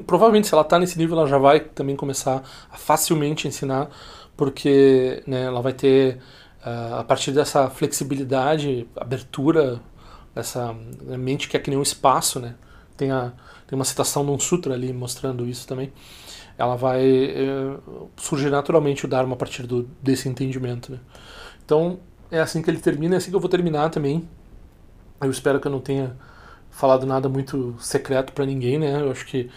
Provavelmente, 0.05 0.47
se 0.47 0.53
ela 0.53 0.63
está 0.63 0.77
nesse 0.77 0.97
nível, 0.97 1.17
ela 1.17 1.27
já 1.27 1.38
vai 1.38 1.62
também 1.62 1.95
começar 1.95 2.43
a 2.69 2.77
facilmente 2.77 3.47
ensinar, 3.47 3.89
porque 4.36 5.23
né, 5.25 5.45
ela 5.45 5.62
vai 5.62 5.73
ter 5.73 6.19
Uh, 6.65 6.95
a 6.95 7.04
partir 7.04 7.32
dessa 7.32 7.69
flexibilidade, 7.69 8.88
abertura, 8.95 9.82
essa 10.36 10.73
mente 11.02 11.49
que 11.49 11.58
é 11.58 11.60
que 11.60 11.69
nem 11.69 11.78
um 11.78 11.84
espaço, 11.84 12.39
né? 12.39 12.56
Tem, 12.95 13.12
a, 13.12 13.34
tem 13.67 13.76
uma 13.76 13.86
citação 13.86 14.26
de 14.26 14.32
um 14.32 14.39
sutra 14.39 14.73
ali 14.73 14.93
mostrando 14.93 15.45
isso 15.45 15.67
também. 15.67 15.91
Ela 16.58 16.76
vai 16.76 17.04
uh, 17.06 18.10
surgir 18.15 18.49
naturalmente 18.49 19.06
o 19.06 19.08
Dharma 19.10 19.34
a 19.34 19.38
partir 19.38 19.67
do, 19.67 19.89
desse 20.02 20.30
entendimento, 20.30 20.91
né? 20.91 20.99
Então, 21.65 21.99
é 22.32 22.39
assim 22.39 22.62
que 22.62 22.69
ele 22.69 22.80
termina, 22.80 23.15
é 23.15 23.17
assim 23.17 23.30
que 23.30 23.36
eu 23.36 23.39
vou 23.39 23.49
terminar 23.49 23.89
também. 23.89 24.28
Eu 25.21 25.32
espero 25.32 25.60
que 25.60 25.67
eu 25.67 25.71
não 25.71 25.80
tenha 25.80 26.15
falado 26.71 27.06
nada 27.06 27.30
muito 27.30 27.76
secreto 27.80 28.34
para 28.34 28.45
ninguém, 28.45 28.80
né? 28.80 29.02
Eu 29.02 29.12
acho 29.12 29.26
que 29.26 29.49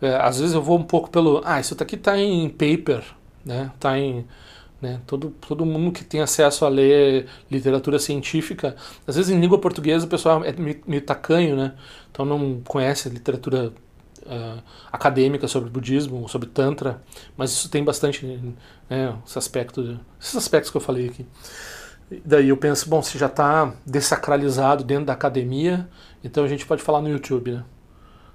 é, 0.00 0.16
às 0.16 0.40
vezes 0.40 0.54
eu 0.54 0.62
vou 0.62 0.78
um 0.78 0.82
pouco 0.82 1.10
pelo, 1.10 1.42
ah, 1.44 1.60
isso 1.60 1.76
aqui 1.80 1.96
tá 1.96 2.18
em 2.18 2.48
paper, 2.48 3.04
né? 3.44 3.70
Tá 3.78 3.98
em 3.98 4.26
né? 4.82 5.00
Todo, 5.06 5.30
todo 5.30 5.64
mundo 5.64 5.92
que 5.92 6.04
tem 6.04 6.20
acesso 6.20 6.64
a 6.64 6.68
ler 6.68 7.26
literatura 7.48 8.00
científica, 8.00 8.74
às 9.06 9.14
vezes 9.14 9.30
em 9.30 9.40
língua 9.40 9.58
portuguesa 9.58 10.04
o 10.04 10.08
pessoal 10.08 10.44
é 10.44 10.52
meio, 10.52 11.00
tacanho, 11.00 11.54
né? 11.56 11.74
então 12.10 12.24
não 12.24 12.60
conhece 12.66 13.08
literatura 13.08 13.72
uh, 14.26 14.62
acadêmica 14.90 15.46
sobre 15.46 15.70
budismo, 15.70 16.28
sobre 16.28 16.48
tantra, 16.48 17.00
mas 17.36 17.52
isso 17.52 17.70
tem 17.70 17.84
bastante 17.84 18.26
né, 18.90 19.16
esse 19.24 19.38
aspecto, 19.38 20.00
esses 20.20 20.34
aspectos 20.34 20.70
que 20.70 20.76
eu 20.76 20.80
falei 20.80 21.08
aqui. 21.08 21.24
Daí 22.24 22.48
eu 22.48 22.56
penso, 22.56 22.90
bom, 22.90 23.00
se 23.00 23.16
já 23.16 23.26
está 23.26 23.72
desacralizado 23.86 24.82
dentro 24.84 25.06
da 25.06 25.12
academia, 25.12 25.88
então 26.22 26.44
a 26.44 26.48
gente 26.48 26.66
pode 26.66 26.82
falar 26.82 27.00
no 27.00 27.08
YouTube, 27.08 27.52
né? 27.52 27.64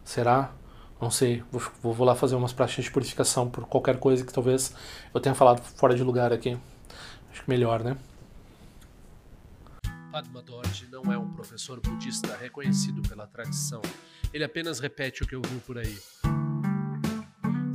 Será? 0.03 0.51
Não 0.99 1.11
sei, 1.11 1.43
vou, 1.51 1.93
vou 1.93 2.05
lá 2.05 2.15
fazer 2.15 2.35
umas 2.35 2.53
práticas 2.53 2.85
de 2.85 2.91
purificação 2.91 3.49
por 3.49 3.65
qualquer 3.67 3.99
coisa 3.99 4.25
que 4.25 4.33
talvez 4.33 4.73
eu 5.13 5.19
tenha 5.19 5.35
falado 5.35 5.61
fora 5.61 5.95
de 5.95 6.03
lugar 6.03 6.33
aqui. 6.33 6.57
Acho 7.31 7.43
que 7.43 7.49
melhor, 7.49 7.83
né? 7.83 7.95
Padma 10.11 10.41
Dorje 10.41 10.87
não 10.89 11.13
é 11.13 11.17
um 11.17 11.31
professor 11.31 11.79
budista 11.79 12.35
reconhecido 12.35 13.07
pela 13.07 13.27
tradição. 13.27 13.81
Ele 14.33 14.43
apenas 14.43 14.79
repete 14.79 15.21
o 15.21 15.27
que 15.27 15.35
ouviu 15.35 15.59
por 15.59 15.77
aí. 15.77 15.97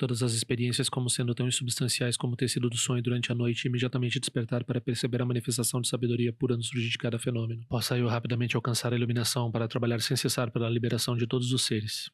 todas 0.00 0.22
as 0.22 0.32
experiências 0.32 0.88
como 0.88 1.10
sendo 1.10 1.34
tão 1.34 1.46
insubstanciais 1.46 2.16
como 2.16 2.32
o 2.32 2.36
tecido 2.36 2.70
do 2.70 2.76
sonho 2.78 3.02
durante 3.02 3.30
a 3.30 3.34
noite 3.34 3.66
e 3.66 3.68
imediatamente 3.68 4.18
despertar 4.18 4.64
para 4.64 4.80
perceber 4.80 5.20
a 5.20 5.26
manifestação 5.26 5.78
de 5.78 5.88
sabedoria 5.88 6.32
pura 6.32 6.56
no 6.56 6.62
surgir 6.62 6.88
de 6.88 6.96
cada 6.96 7.18
fenômeno. 7.18 7.66
Possa 7.68 7.98
eu 7.98 8.08
rapidamente 8.08 8.56
alcançar 8.56 8.94
a 8.94 8.96
iluminação 8.96 9.50
para 9.50 9.68
trabalhar 9.68 10.00
sem 10.00 10.16
cessar 10.16 10.50
pela 10.50 10.70
liberação 10.70 11.14
de 11.14 11.26
todos 11.26 11.52
os 11.52 11.66
seres. 11.66 12.10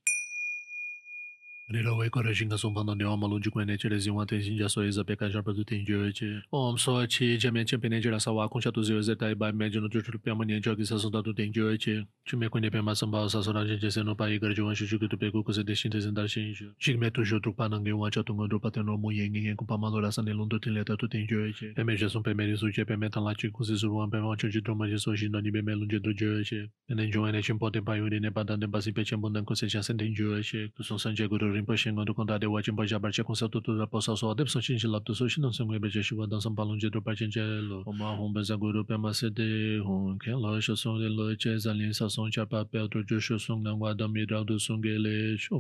Nilo 1.69 1.97
weko 1.97 2.23
re 2.23 2.33
shinga 2.33 2.57
sumpa 2.57 2.85
nande 2.85 3.05
oma 3.05 3.27
lunji 3.27 3.51
kwen 3.51 3.67
neche 3.67 3.89
le 3.89 3.99
zinwa 3.99 4.25
ten 4.25 4.41
shinja 4.41 4.71
so 4.71 4.83
eza 4.83 5.03
peka 5.03 5.29
jarpa 5.29 5.53
du 5.53 5.65
ten 5.65 5.85
jio 5.85 6.07
eche. 6.07 6.43
Om 6.53 6.79
so 6.79 7.03
eche 7.03 7.37
jamian 7.39 7.67
chenpe 7.67 7.89
neche 7.91 8.09
la 8.09 8.21
sawa 8.21 8.49
kuncha 8.49 8.71
tu 8.73 8.85
zio 8.85 8.99
eze 8.99 9.17
tai 9.19 9.33
e 9.33 9.35
bai 9.35 9.51
meje 9.51 9.81
no 9.81 9.89
chuchu 9.89 10.17
pya 10.23 10.37
manye 10.37 10.63
jo 10.63 10.77
ki 10.77 10.85
sa 10.85 10.95
sonda 10.95 11.25
tu 11.25 11.35
ten 11.35 11.51
jio 11.53 11.75
eche. 11.75 12.07
Chume 12.25 12.49
kwen 12.49 12.63
nepe 12.63 12.81
ma 12.85 12.95
samba 12.95 13.29
sa 13.29 13.43
sora 13.43 13.67
jen 13.67 13.81
jese 13.81 14.05
no 14.05 14.15
pa 14.15 14.31
igar 14.31 14.55
jo 14.55 14.67
wanshu 14.67 14.87
chuki 14.87 15.11
tu 15.11 15.17
peku 15.17 15.43
kuse 15.43 15.65
deshin 15.67 15.91
te 15.91 15.99
zindar 15.99 16.29
shen 16.29 16.55
ijo. 16.55 16.71
Shigme 16.79 17.11
tu 17.11 17.25
jo 17.25 17.41
trukpa 17.41 17.69
nange 17.69 17.91
wancha 17.91 18.23
tunga 18.23 18.47
drupa 18.47 18.71
ten 18.71 18.87
romu 18.87 19.11
yengi 19.11 19.47
yen 19.47 19.57
kumpa 19.57 19.77
malo 19.77 20.01
la 20.01 20.13
sanne 20.13 20.31
lundu 20.31 20.61
ten 20.63 20.73
leta 20.73 20.97
tu 20.97 21.09
ten 21.09 21.27
jio 21.27 21.51
eche. 21.51 21.75
Peme 21.75 21.97
je 21.97 22.09
sun 22.09 22.23
peme 22.23 22.47
risu 22.47 22.71
che 22.73 22.85
peme 22.85 23.11
tan 23.11 23.25
la 23.25 23.35
chi 23.35 23.51
kuse 23.51 23.75
suruwan 23.75 24.09
peme 24.09 24.23
wancho 24.23 24.49
chi 24.49 24.61
droma 24.61 24.87
je 24.87 24.99
so 24.99 25.17
shin 25.17 25.33
no 25.33 25.41
ni 25.41 25.51
peme 25.51 25.75
lunje 25.75 25.99
du 25.99 26.15
jio 26.15 26.39
eche. 26.39 26.71
Pene 26.87 27.11
jo 27.11 27.27
ene 27.27 27.43
chenpo 27.43 27.73
ten 27.73 27.83
pa 27.83 27.97
yuri 27.97 28.21
ne 28.21 28.31
pa 28.31 28.45
dan 28.45 28.61
ten 28.61 28.71
pasi 28.71 28.93
pe 28.93 29.03
chenpo 29.03 29.29
dan 29.35 29.45
kuse 29.45 29.67
chasen 29.67 29.99
ten 29.99 30.15
jio 30.15 30.39
eche. 30.39 30.71
Tu 30.77 30.85
son 30.85 30.99
sanje 30.99 31.27
guru 31.27 31.56
rinpoche 31.57 31.89
ngon 31.93 32.07
rukon 32.09 32.27
dade 32.31 32.47
wachin 32.55 32.77
pa 32.77 32.85
jabar 32.85 33.11
che 33.13 33.23
konsa 33.23 33.49
tu 33.51 33.61
tu 33.61 33.73
rapa 33.81 34.01
sa 34.07 34.15
so 34.15 34.31
adep 34.33 34.49
san 34.49 34.63
shin 34.63 34.79
shi 34.79 34.89
lap 34.89 35.05
tu 35.05 35.15
so 35.15 35.29
shin 35.29 35.43
nonsen 35.43 35.67
gwe 35.67 35.79
beche 35.85 36.03
shiwa 36.05 36.29
dan 36.31 36.41
san 36.41 36.55
palung 36.55 36.79
je 36.79 36.89
drupa 36.91 37.17
chen 37.19 37.31
che 37.31 37.41
lo 37.41 37.83
oma 37.87 38.15
hong 38.19 38.33
ben 38.35 38.45
zang 38.45 38.61
guru 38.61 38.85
pe 38.85 38.97
ma 38.97 39.13
se 39.13 39.31
de 39.31 39.49
hong 39.87 40.19
ken 40.23 40.37
lo 40.43 40.61
sho 40.61 40.75
song 40.77 41.01
de 41.01 41.09
lo 41.09 41.35
che 41.43 41.59
zan 41.59 41.77
lin 41.79 41.93
sa 41.93 42.09
song 42.09 42.31
cha 42.31 42.45
pa 42.45 42.65
pe 42.65 42.79
otro 42.79 43.03
jo 43.09 43.19
sho 43.19 43.39
song 43.39 43.63
nang 43.63 43.79
wa 43.81 43.95
dam 43.95 44.17
yi 44.17 44.27
rao 44.31 44.45
du 44.45 44.59
song 44.59 44.83
ge 44.85 44.95
le 44.99 45.37
sho 45.37 45.57